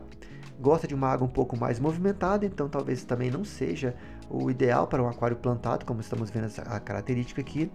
Gosta 0.61 0.87
de 0.87 0.95
uma 0.95 1.09
água 1.09 1.27
um 1.27 1.31
pouco 1.31 1.59
mais 1.59 1.79
movimentada, 1.79 2.45
então 2.45 2.69
talvez 2.69 3.05
também 3.05 3.31
não 3.31 3.45
seja 3.45 3.95
o 4.29 4.51
ideal 4.51 4.87
para 4.87 5.03
um 5.03 5.09
aquário 5.09 5.37
plantado, 5.37 5.85
como 5.85 6.01
estamos 6.01 6.31
vendo 6.31 6.45
essa, 6.45 6.63
característica 6.81 7.41
aqui, 7.41 7.71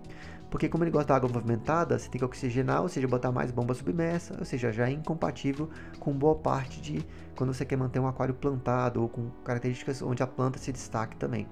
porque 0.52 0.68
como 0.68 0.84
ele 0.84 0.92
gosta 0.92 1.08
da 1.08 1.16
água 1.16 1.30
movimentada, 1.30 1.98
você 1.98 2.10
tem 2.10 2.20
que 2.20 2.26
oxigenar, 2.26 2.82
ou 2.82 2.90
seja, 2.90 3.08
botar 3.08 3.32
mais 3.32 3.52
bomba 3.52 3.74
submersa, 3.74 4.36
ou 4.38 4.44
seja, 4.44 4.70
já 4.70 4.90
é 4.90 4.92
incompatível 4.92 5.70
com 5.98 6.12
boa 6.12 6.36
parte 6.36 6.82
de 6.82 7.06
quando 7.38 7.54
você 7.54 7.64
quer 7.64 7.78
manter 7.78 8.00
um 8.00 8.06
aquário 8.06 8.34
plantado 8.34 9.02
ou 9.02 9.08
com 9.08 9.30
características 9.46 10.02
onde 10.02 10.22
a 10.22 10.28
planta 10.28 10.60
se 10.60 10.74
destaque 10.74 11.16
também. 11.16 11.48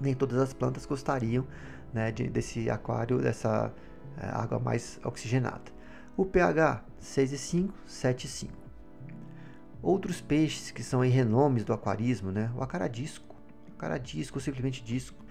Nem 0.00 0.14
todas 0.14 0.38
as 0.38 0.54
plantas 0.54 0.86
gostariam 0.86 1.46
né, 1.92 2.10
de, 2.10 2.26
desse 2.26 2.70
aquário, 2.70 3.18
dessa 3.18 3.70
é, 4.16 4.26
água 4.26 4.58
mais 4.58 4.98
oxigenada. 5.04 5.70
O 6.16 6.24
pH 6.24 6.82
6,5, 7.02 7.70
7,5. 7.86 8.48
Outros 9.82 10.22
peixes 10.22 10.70
que 10.70 10.82
são 10.82 11.00
renomes 11.00 11.62
do 11.62 11.74
aquarismo, 11.74 12.32
né? 12.32 12.50
O 12.56 12.62
acaradisco, 12.62 13.36
acaradisco, 13.76 14.40
simplesmente 14.40 14.82
disco, 14.82 15.23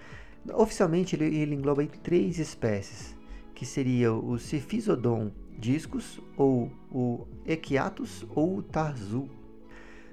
Oficialmente 0.51 1.15
ele, 1.15 1.35
ele 1.37 1.55
engloba 1.55 1.85
três 1.85 2.37
espécies, 2.37 3.15
que 3.55 3.65
seria 3.65 4.11
o 4.11 4.37
Cephisodon 4.37 5.31
discus, 5.57 6.19
ou 6.35 6.71
o 6.91 7.25
Equiatus, 7.45 8.25
ou 8.35 8.57
o 8.57 8.63
Tarzu. 8.63 9.29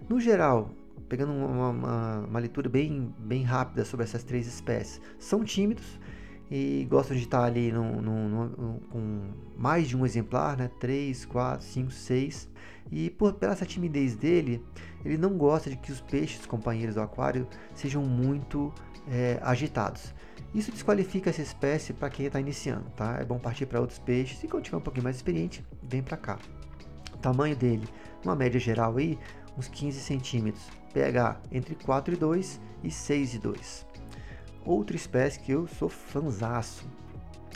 No 0.09 0.21
geral, 0.21 0.71
pegando 1.09 1.33
uma, 1.33 1.71
uma, 1.71 2.19
uma, 2.21 2.39
leitura 2.39 2.69
bem, 2.69 3.13
bem 3.19 3.43
rápida 3.43 3.85
sobre 3.85 4.05
essas 4.05 4.23
três 4.23 4.47
espécies, 4.47 5.01
são 5.19 5.45
tímidos 5.45 5.99
e 6.51 6.87
gostam 6.89 7.17
de 7.17 7.25
estar 7.25 7.45
ali 7.45 7.73
com 8.91 9.31
mais 9.57 9.89
de 9.89 9.97
um 9.97 10.07
exemplar, 10.07 10.57
né? 10.57 10.71
3, 10.79 11.25
4, 11.25 11.65
5, 11.65 11.91
6. 11.91 12.49
E 12.91 13.11
por, 13.11 13.35
pela 13.35 13.53
essa 13.53 13.67
timidez 13.67 14.17
dele, 14.17 14.65
ele 15.05 15.17
não 15.17 15.37
gosta 15.37 15.71
de 15.71 15.77
que 15.77 15.93
os 15.93 16.01
peixes 16.01 16.47
companheiros 16.47 16.95
do 16.95 17.01
aquário 17.01 17.47
sejam 17.75 18.05
muito 18.05 18.73
é, 19.11 19.39
agitados. 19.43 20.15
Isso 20.55 20.73
desqualifica 20.73 21.31
essa 21.31 21.43
espécie 21.43 21.93
para 21.93 22.11
quem 22.11 22.27
está 22.27 22.41
iniciando, 22.41 22.91
tá? 22.97 23.19
É 23.21 23.25
bom 23.25 23.39
partir 23.39 23.67
para 23.67 23.81
outros 23.81 23.99
peixes 23.99 24.43
e 24.43 24.49
quando 24.49 24.65
tiver 24.65 24.77
um 24.77 24.81
pouquinho 24.81 25.05
mais 25.05 25.17
experiente, 25.17 25.65
vem 25.83 26.03
para 26.03 26.17
cá. 26.17 26.39
O 27.13 27.19
tamanho 27.19 27.55
dele, 27.55 27.87
uma 28.25 28.35
média 28.35 28.59
geral 28.59 28.97
aí, 28.97 29.19
uns 29.57 29.69
15 29.69 30.01
centímetros. 30.01 30.65
pH 30.93 31.41
entre 31.53 31.75
4 31.77 32.15
e 32.15 32.17
2 32.17 32.61
e 32.83 32.91
6 32.91 33.35
e 33.35 33.39
2. 33.39 33.87
Outra 34.65 34.97
espécie 34.97 35.39
que 35.39 35.53
eu 35.53 35.67
sou 35.67 35.89
fanzaço, 35.89 36.85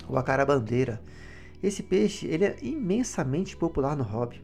o 0.09 0.17
acarabandeira. 0.17 1.03
Esse 1.63 1.83
peixe 1.83 2.27
ele 2.27 2.45
é 2.45 2.57
imensamente 2.63 3.57
popular 3.57 3.97
no 3.97 4.05
hobby. 4.05 4.44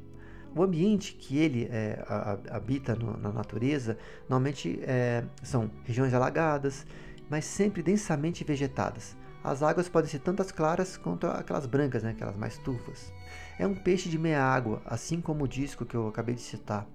O 0.54 0.62
ambiente 0.62 1.14
que 1.14 1.38
ele 1.38 1.68
é, 1.70 2.04
habita 2.50 2.94
no, 2.94 3.16
na 3.16 3.30
natureza 3.30 3.96
normalmente 4.28 4.80
é, 4.82 5.24
são 5.42 5.70
regiões 5.84 6.12
alagadas, 6.12 6.84
mas 7.28 7.44
sempre 7.44 7.82
densamente 7.82 8.42
vegetadas. 8.42 9.16
As 9.42 9.62
águas 9.62 9.88
podem 9.88 10.10
ser 10.10 10.18
tanto 10.18 10.42
as 10.42 10.50
claras 10.50 10.96
quanto 10.96 11.26
aquelas 11.26 11.66
brancas, 11.66 12.02
né, 12.02 12.10
aquelas 12.10 12.36
mais 12.36 12.58
turvas. 12.58 13.12
É 13.58 13.66
um 13.66 13.74
peixe 13.74 14.08
de 14.08 14.18
meia 14.18 14.42
água, 14.42 14.82
assim 14.84 15.20
como 15.20 15.44
o 15.44 15.48
disco 15.48 15.86
que 15.86 15.94
eu 15.94 16.08
acabei 16.08 16.34
de 16.34 16.40
citar. 16.42 16.86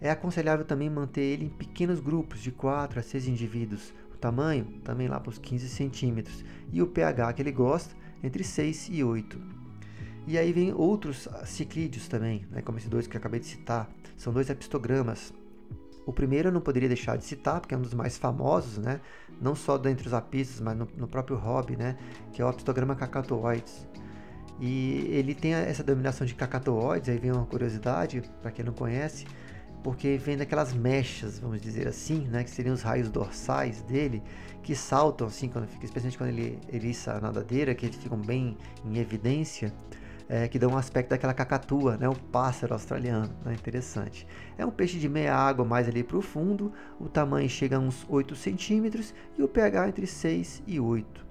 É 0.00 0.10
aconselhável 0.10 0.64
também 0.64 0.88
manter 0.88 1.22
ele 1.22 1.46
em 1.46 1.50
pequenos 1.50 2.00
grupos 2.00 2.40
de 2.40 2.50
4 2.50 2.98
a 2.98 3.02
6 3.02 3.28
indivíduos, 3.28 3.92
tamanho, 4.20 4.64
também 4.84 5.08
lá 5.08 5.18
para 5.18 5.30
os 5.30 5.38
15 5.38 5.68
centímetros. 5.68 6.44
E 6.72 6.80
o 6.80 6.86
pH 6.86 7.32
que 7.32 7.42
ele 7.42 7.52
gosta, 7.52 7.94
entre 8.22 8.44
6 8.44 8.88
e 8.90 9.02
8. 9.02 9.61
E 10.26 10.38
aí 10.38 10.52
vem 10.52 10.72
outros 10.72 11.28
ciclídeos 11.44 12.06
também, 12.06 12.46
né, 12.50 12.62
como 12.62 12.78
esses 12.78 12.88
dois 12.88 13.06
que 13.06 13.16
eu 13.16 13.18
acabei 13.18 13.40
de 13.40 13.46
citar. 13.46 13.90
São 14.16 14.32
dois 14.32 14.48
epistogramas. 14.48 15.32
O 16.06 16.12
primeiro 16.12 16.48
eu 16.48 16.52
não 16.52 16.60
poderia 16.60 16.88
deixar 16.88 17.16
de 17.16 17.24
citar, 17.24 17.60
porque 17.60 17.74
é 17.74 17.78
um 17.78 17.82
dos 17.82 17.94
mais 17.94 18.16
famosos, 18.16 18.78
né? 18.78 19.00
não 19.40 19.54
só 19.54 19.76
dentre 19.76 20.06
os 20.06 20.14
apistas, 20.14 20.60
mas 20.60 20.76
no, 20.76 20.88
no 20.96 21.08
próprio 21.08 21.36
hobby, 21.36 21.76
né? 21.76 21.96
que 22.32 22.40
é 22.40 22.44
o 22.44 22.48
apistograma 22.48 22.94
cacatoides. 22.94 23.86
E 24.60 25.06
ele 25.10 25.34
tem 25.34 25.54
essa 25.54 25.82
denominação 25.82 26.26
de 26.26 26.34
cacatoides, 26.34 27.08
aí 27.08 27.18
vem 27.18 27.32
uma 27.32 27.46
curiosidade, 27.46 28.22
para 28.40 28.50
quem 28.50 28.64
não 28.64 28.72
conhece, 28.72 29.26
porque 29.82 30.16
vem 30.16 30.36
daquelas 30.36 30.72
mechas, 30.72 31.40
vamos 31.40 31.60
dizer 31.60 31.88
assim, 31.88 32.28
né, 32.28 32.44
que 32.44 32.50
seriam 32.50 32.74
os 32.74 32.82
raios 32.82 33.10
dorsais 33.10 33.82
dele, 33.82 34.22
que 34.62 34.76
saltam 34.76 35.26
assim, 35.26 35.48
quando 35.48 35.66
fica, 35.66 35.84
especialmente 35.84 36.16
quando 36.16 36.30
ele 36.30 36.60
eriça 36.72 37.14
a 37.14 37.20
nadadeira, 37.20 37.74
que 37.74 37.86
eles 37.86 37.96
ficam 37.96 38.18
bem 38.18 38.56
em 38.84 38.98
evidência, 38.98 39.72
é, 40.32 40.48
que 40.48 40.58
dão 40.58 40.70
um 40.70 40.78
aspecto 40.78 41.10
daquela 41.10 41.34
cacatua, 41.34 41.98
né, 41.98 42.08
o 42.08 42.14
pássaro 42.14 42.72
australiano, 42.72 43.30
né, 43.44 43.52
interessante. 43.52 44.26
É 44.56 44.64
um 44.64 44.70
peixe 44.70 44.98
de 44.98 45.06
meia 45.06 45.36
água 45.36 45.62
mais 45.62 45.86
ali 45.86 46.02
para 46.02 46.16
o 46.16 46.22
fundo, 46.22 46.72
o 46.98 47.06
tamanho 47.06 47.50
chega 47.50 47.76
a 47.76 47.78
uns 47.78 48.06
8 48.08 48.34
centímetros 48.34 49.14
e 49.36 49.42
o 49.42 49.48
pH 49.48 49.88
entre 49.88 50.06
6 50.06 50.62
e 50.66 50.80
8. 50.80 51.26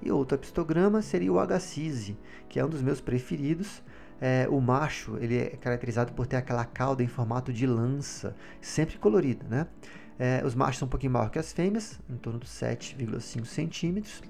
E 0.00 0.12
outro 0.12 0.36
apistograma 0.36 1.02
seria 1.02 1.32
o 1.32 1.40
agacise, 1.40 2.16
que 2.48 2.60
é 2.60 2.64
um 2.64 2.68
dos 2.68 2.82
meus 2.82 3.00
preferidos, 3.00 3.82
é, 4.20 4.46
o 4.48 4.60
macho 4.60 5.18
ele 5.20 5.36
é 5.36 5.48
caracterizado 5.56 6.12
por 6.12 6.24
ter 6.28 6.36
aquela 6.36 6.64
cauda 6.64 7.02
em 7.02 7.08
formato 7.08 7.52
de 7.52 7.66
lança, 7.66 8.36
sempre 8.60 8.96
colorida, 8.96 9.44
né? 9.48 9.66
É, 10.20 10.40
os 10.46 10.54
machos 10.54 10.78
são 10.78 10.86
um 10.86 10.88
pouquinho 10.88 11.12
maior 11.12 11.30
que 11.30 11.38
as 11.38 11.52
fêmeas, 11.52 11.98
em 12.08 12.16
torno 12.16 12.38
de 12.38 12.46
7,5 12.46 13.44
centímetros. 13.44 14.22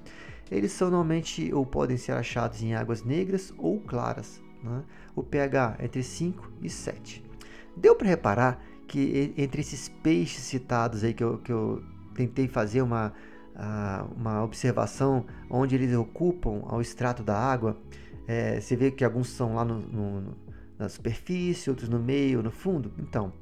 Eles 0.50 0.72
são 0.72 0.90
normalmente 0.90 1.52
ou 1.52 1.66
podem 1.66 1.96
ser 1.96 2.12
achados 2.12 2.62
em 2.62 2.74
águas 2.74 3.02
negras 3.02 3.52
ou 3.58 3.80
claras. 3.80 4.40
Né? 4.62 4.82
O 5.14 5.22
pH 5.22 5.76
é 5.78 5.84
entre 5.84 6.02
5 6.02 6.52
e 6.62 6.70
7. 6.70 7.24
Deu 7.76 7.94
para 7.94 8.08
reparar 8.08 8.62
que 8.86 9.34
entre 9.36 9.60
esses 9.60 9.88
peixes 9.88 10.44
citados 10.44 11.02
aí 11.02 11.12
que 11.12 11.24
eu, 11.24 11.38
que 11.38 11.52
eu 11.52 11.82
tentei 12.14 12.46
fazer 12.48 12.82
uma, 12.82 13.12
uma 14.16 14.42
observação 14.44 15.26
onde 15.50 15.74
eles 15.74 15.94
ocupam 15.94 16.62
ao 16.66 16.80
extrato 16.80 17.22
da 17.22 17.36
água, 17.36 17.76
é, 18.26 18.60
você 18.60 18.76
vê 18.76 18.90
que 18.90 19.04
alguns 19.04 19.28
são 19.28 19.54
lá 19.54 19.64
no, 19.64 19.80
no, 19.80 20.36
na 20.78 20.88
superfície, 20.88 21.70
outros 21.70 21.88
no 21.88 21.98
meio, 21.98 22.42
no 22.42 22.50
fundo. 22.50 22.92
Então, 22.98 23.32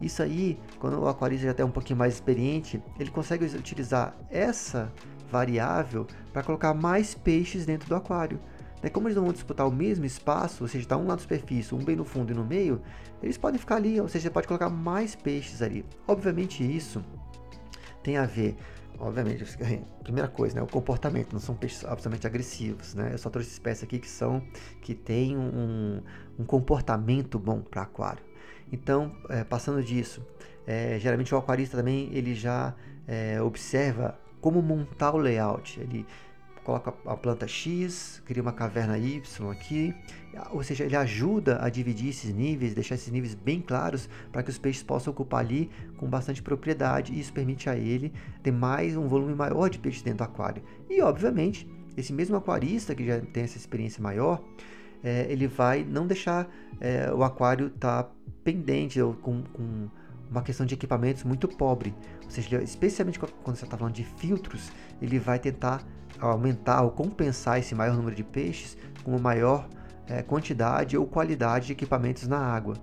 isso 0.00 0.22
aí, 0.22 0.58
quando 0.78 0.98
o 1.00 1.08
aquarista 1.08 1.46
já 1.46 1.54
tem 1.54 1.64
um 1.64 1.70
pouquinho 1.70 1.98
mais 1.98 2.14
experiente, 2.14 2.82
ele 2.98 3.10
consegue 3.10 3.44
utilizar 3.44 4.16
essa 4.30 4.92
variável 5.32 6.06
para 6.32 6.42
colocar 6.42 6.74
mais 6.74 7.14
peixes 7.14 7.64
dentro 7.64 7.88
do 7.88 7.96
aquário. 7.96 8.38
Como 8.92 9.06
eles 9.06 9.16
não 9.16 9.24
vão 9.24 9.32
disputar 9.32 9.66
o 9.66 9.70
mesmo 9.70 10.04
espaço, 10.04 10.64
ou 10.64 10.68
seja, 10.68 10.84
está 10.84 10.96
um 10.96 11.06
lado 11.06 11.18
da 11.18 11.22
superfície, 11.22 11.74
um 11.74 11.78
bem 11.78 11.96
no 11.96 12.04
fundo 12.04 12.32
e 12.32 12.34
no 12.34 12.44
meio, 12.44 12.82
eles 13.22 13.38
podem 13.38 13.58
ficar 13.58 13.76
ali, 13.76 14.00
ou 14.00 14.08
seja, 14.08 14.24
você 14.24 14.30
pode 14.30 14.48
colocar 14.48 14.68
mais 14.68 15.14
peixes 15.14 15.62
ali. 15.62 15.84
Obviamente 16.06 16.64
isso 16.64 17.02
tem 18.02 18.16
a 18.16 18.26
ver 18.26 18.56
obviamente, 18.98 19.44
primeira 20.04 20.28
coisa, 20.28 20.54
né, 20.56 20.62
o 20.62 20.66
comportamento, 20.66 21.32
não 21.32 21.40
são 21.40 21.54
peixes 21.54 21.84
absolutamente 21.84 22.26
agressivos, 22.26 22.94
né? 22.94 23.10
Eu 23.12 23.18
só 23.18 23.28
trouxe 23.30 23.50
espécies 23.50 23.82
aqui 23.82 23.98
que 23.98 24.08
são 24.08 24.40
que 24.80 24.94
têm 24.94 25.36
um, 25.36 26.00
um 26.38 26.44
comportamento 26.44 27.38
bom 27.38 27.60
para 27.62 27.82
aquário. 27.82 28.22
Então, 28.70 29.14
é, 29.28 29.42
passando 29.42 29.82
disso, 29.82 30.24
é, 30.66 30.98
geralmente 31.00 31.34
o 31.34 31.38
aquarista 31.38 31.76
também 31.76 32.08
ele 32.12 32.34
já 32.34 32.74
é, 33.06 33.42
observa 33.42 34.18
como 34.42 34.60
montar 34.60 35.14
o 35.14 35.16
layout. 35.16 35.80
Ele 35.80 36.04
coloca 36.62 36.92
a 37.06 37.16
planta 37.16 37.48
X, 37.48 38.22
cria 38.24 38.42
uma 38.42 38.52
caverna 38.52 38.98
Y 38.98 39.50
aqui, 39.50 39.94
ou 40.50 40.62
seja, 40.62 40.84
ele 40.84 40.94
ajuda 40.94 41.58
a 41.64 41.68
dividir 41.68 42.10
esses 42.10 42.32
níveis, 42.32 42.74
deixar 42.74 42.94
esses 42.94 43.10
níveis 43.10 43.34
bem 43.34 43.60
claros 43.60 44.08
para 44.30 44.42
que 44.42 44.50
os 44.50 44.58
peixes 44.58 44.82
possam 44.82 45.12
ocupar 45.12 45.40
ali 45.40 45.70
com 45.96 46.06
bastante 46.06 46.42
propriedade 46.42 47.12
e 47.12 47.20
isso 47.20 47.32
permite 47.32 47.68
a 47.68 47.76
ele 47.76 48.12
ter 48.42 48.52
mais 48.52 48.96
um 48.96 49.08
volume 49.08 49.34
maior 49.34 49.68
de 49.68 49.78
peixes 49.78 50.02
dentro 50.02 50.18
do 50.18 50.24
aquário. 50.24 50.62
E 50.88 51.00
obviamente, 51.00 51.68
esse 51.96 52.12
mesmo 52.12 52.36
aquarista 52.36 52.94
que 52.94 53.06
já 53.06 53.20
tem 53.20 53.42
essa 53.42 53.56
experiência 53.56 54.02
maior, 54.02 54.42
é, 55.02 55.26
ele 55.28 55.48
vai 55.48 55.82
não 55.84 56.06
deixar 56.06 56.48
é, 56.80 57.12
o 57.12 57.24
aquário 57.24 57.66
estar 57.66 58.04
tá 58.04 58.10
pendente 58.44 59.00
ou 59.00 59.14
com, 59.14 59.42
com 59.52 59.88
uma 60.30 60.42
questão 60.42 60.64
de 60.64 60.74
equipamentos 60.74 61.24
muito 61.24 61.48
pobre. 61.48 61.92
Seja, 62.32 62.62
especialmente 62.62 63.18
quando 63.18 63.56
você 63.56 63.66
está 63.66 63.76
falando 63.76 63.92
de 63.92 64.04
filtros, 64.04 64.72
ele 65.02 65.18
vai 65.18 65.38
tentar 65.38 65.84
aumentar 66.18 66.80
ou 66.80 66.90
compensar 66.90 67.58
esse 67.58 67.74
maior 67.74 67.94
número 67.94 68.16
de 68.16 68.24
peixes 68.24 68.74
com 69.04 69.10
uma 69.10 69.20
maior 69.20 69.68
é, 70.08 70.22
quantidade 70.22 70.96
ou 70.96 71.06
qualidade 71.06 71.66
de 71.66 71.72
equipamentos 71.74 72.26
na 72.26 72.38
água. 72.38 72.74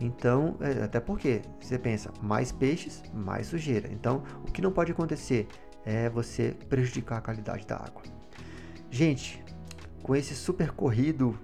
Então, 0.00 0.56
é, 0.60 0.84
até 0.84 1.00
porque 1.00 1.42
você 1.60 1.76
pensa, 1.76 2.12
mais 2.22 2.52
peixes, 2.52 3.02
mais 3.12 3.48
sujeira. 3.48 3.88
Então, 3.92 4.22
o 4.46 4.52
que 4.52 4.62
não 4.62 4.70
pode 4.70 4.92
acontecer 4.92 5.48
é 5.84 6.08
você 6.08 6.54
prejudicar 6.68 7.18
a 7.18 7.20
qualidade 7.20 7.66
da 7.66 7.74
água. 7.74 8.04
Gente, 8.88 9.44
com 10.00 10.14
esse 10.14 10.32
super 10.32 10.70
corrido 10.70 11.36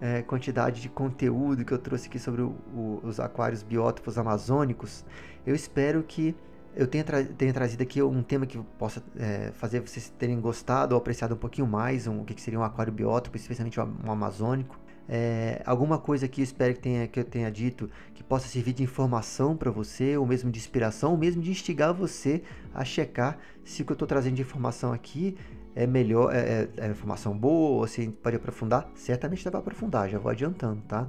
é, 0.00 0.20
quantidade 0.20 0.82
de 0.82 0.88
conteúdo 0.88 1.64
que 1.64 1.72
eu 1.72 1.78
trouxe 1.78 2.08
aqui 2.08 2.18
sobre 2.18 2.42
o, 2.42 2.56
o, 2.74 3.00
os 3.04 3.20
aquários 3.20 3.62
biótopos 3.62 4.18
amazônicos, 4.18 5.04
eu 5.46 5.54
espero 5.54 6.02
que 6.02 6.34
eu 6.76 6.86
tenha, 6.86 7.02
tra 7.02 7.24
trazido 7.54 7.82
aqui 7.82 8.02
um 8.02 8.22
tema 8.22 8.44
que 8.44 8.58
possa 8.78 9.02
é, 9.18 9.50
fazer 9.54 9.80
vocês 9.80 10.12
terem 10.18 10.38
gostado 10.40 10.94
ou 10.94 10.98
apreciado 10.98 11.34
um 11.34 11.38
pouquinho 11.38 11.66
mais 11.66 12.06
um, 12.06 12.20
o 12.20 12.24
que 12.24 12.40
seria 12.40 12.60
um 12.60 12.62
aquário 12.62 12.92
biótopo, 12.92 13.36
especialmente 13.36 13.80
um, 13.80 13.94
um 14.04 14.12
amazônico. 14.12 14.78
É, 15.08 15.62
alguma 15.64 15.98
coisa 15.98 16.26
que 16.26 16.40
eu 16.40 16.44
espero 16.44 16.74
que, 16.74 16.80
tenha, 16.80 17.06
que 17.06 17.20
eu 17.20 17.24
tenha 17.24 17.50
dito 17.50 17.88
que 18.12 18.24
possa 18.24 18.48
servir 18.48 18.72
de 18.72 18.82
informação 18.82 19.56
para 19.56 19.70
você, 19.70 20.16
ou 20.16 20.26
mesmo 20.26 20.50
de 20.50 20.58
inspiração, 20.58 21.12
ou 21.12 21.16
mesmo 21.16 21.40
de 21.40 21.50
instigar 21.50 21.94
você 21.94 22.42
a 22.74 22.84
checar 22.84 23.38
se 23.64 23.82
o 23.82 23.84
que 23.84 23.92
eu 23.92 23.94
estou 23.94 24.06
trazendo 24.06 24.34
de 24.34 24.42
informação 24.42 24.92
aqui 24.92 25.36
é 25.74 25.86
melhor, 25.86 26.34
é, 26.34 26.38
é, 26.38 26.68
é 26.78 26.90
informação 26.90 27.36
boa, 27.36 27.80
ou 27.80 27.86
se 27.86 28.08
pode 28.08 28.36
aprofundar. 28.36 28.90
Certamente 28.94 29.44
dá 29.44 29.50
para 29.50 29.60
aprofundar, 29.60 30.08
já 30.10 30.18
vou 30.18 30.30
adiantando, 30.30 30.82
tá? 30.88 31.08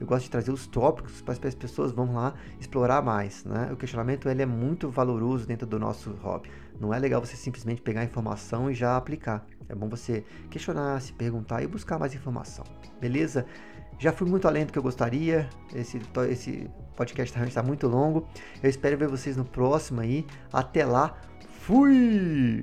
Eu 0.00 0.06
gosto 0.06 0.24
de 0.24 0.30
trazer 0.30 0.52
os 0.52 0.66
tópicos 0.66 1.20
para 1.22 1.32
as 1.32 1.54
pessoas 1.54 1.92
vão 1.92 2.14
lá 2.14 2.34
explorar 2.60 3.02
mais, 3.02 3.44
né? 3.44 3.70
O 3.72 3.76
questionamento 3.76 4.28
ele 4.28 4.42
é 4.42 4.46
muito 4.46 4.88
valoroso 4.88 5.46
dentro 5.46 5.66
do 5.66 5.78
nosso 5.78 6.12
hobby. 6.22 6.50
Não 6.80 6.94
é 6.94 6.98
legal 6.98 7.24
você 7.24 7.36
simplesmente 7.36 7.82
pegar 7.82 8.02
a 8.02 8.04
informação 8.04 8.70
e 8.70 8.74
já 8.74 8.96
aplicar. 8.96 9.44
É 9.68 9.74
bom 9.74 9.88
você 9.88 10.24
questionar, 10.50 11.00
se 11.00 11.12
perguntar 11.12 11.62
e 11.62 11.66
buscar 11.66 11.98
mais 11.98 12.14
informação. 12.14 12.64
Beleza? 13.00 13.44
Já 13.98 14.12
fui 14.12 14.28
muito 14.28 14.46
além 14.46 14.64
do 14.64 14.72
que 14.72 14.78
eu 14.78 14.82
gostaria. 14.82 15.48
Esse, 15.74 16.00
esse 16.30 16.70
podcast 16.96 17.34
realmente 17.34 17.50
está 17.50 17.62
muito 17.62 17.88
longo. 17.88 18.28
Eu 18.62 18.70
espero 18.70 18.96
ver 18.96 19.08
vocês 19.08 19.36
no 19.36 19.44
próximo 19.44 20.00
aí. 20.00 20.24
Até 20.52 20.84
lá. 20.84 21.16
Fui! 21.60 22.62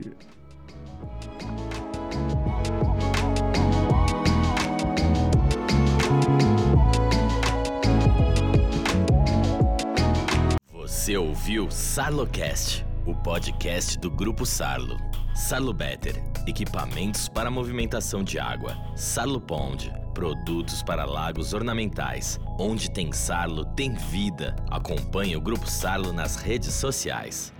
Você 11.06 11.18
ouviu 11.18 11.70
Sarlocast, 11.70 12.84
o 13.06 13.13
podcast 13.13 13.96
do 14.00 14.10
Grupo 14.10 14.44
Sarlo. 14.44 14.98
Sarlo 15.36 15.72
Better, 15.72 16.15
equipamentos 16.48 17.30
para 17.30 17.52
movimentação 17.52 18.24
de 18.24 18.39
água. 18.39 18.76
Sarlo 18.96 19.39
Pond, 19.39 19.94
produtos 20.15 20.82
para 20.82 21.06
lagos 21.06 21.54
ornamentais. 21.54 22.39
Onde 22.60 22.89
tem 22.89 23.12
Sarlo, 23.12 23.65
tem 23.76 23.94
vida. 23.94 24.56
Acompanhe 24.72 25.38
o 25.38 25.41
Grupo 25.41 25.70
Sarlo 25.70 26.12
nas 26.12 26.38
redes 26.38 26.74
sociais. 26.74 27.54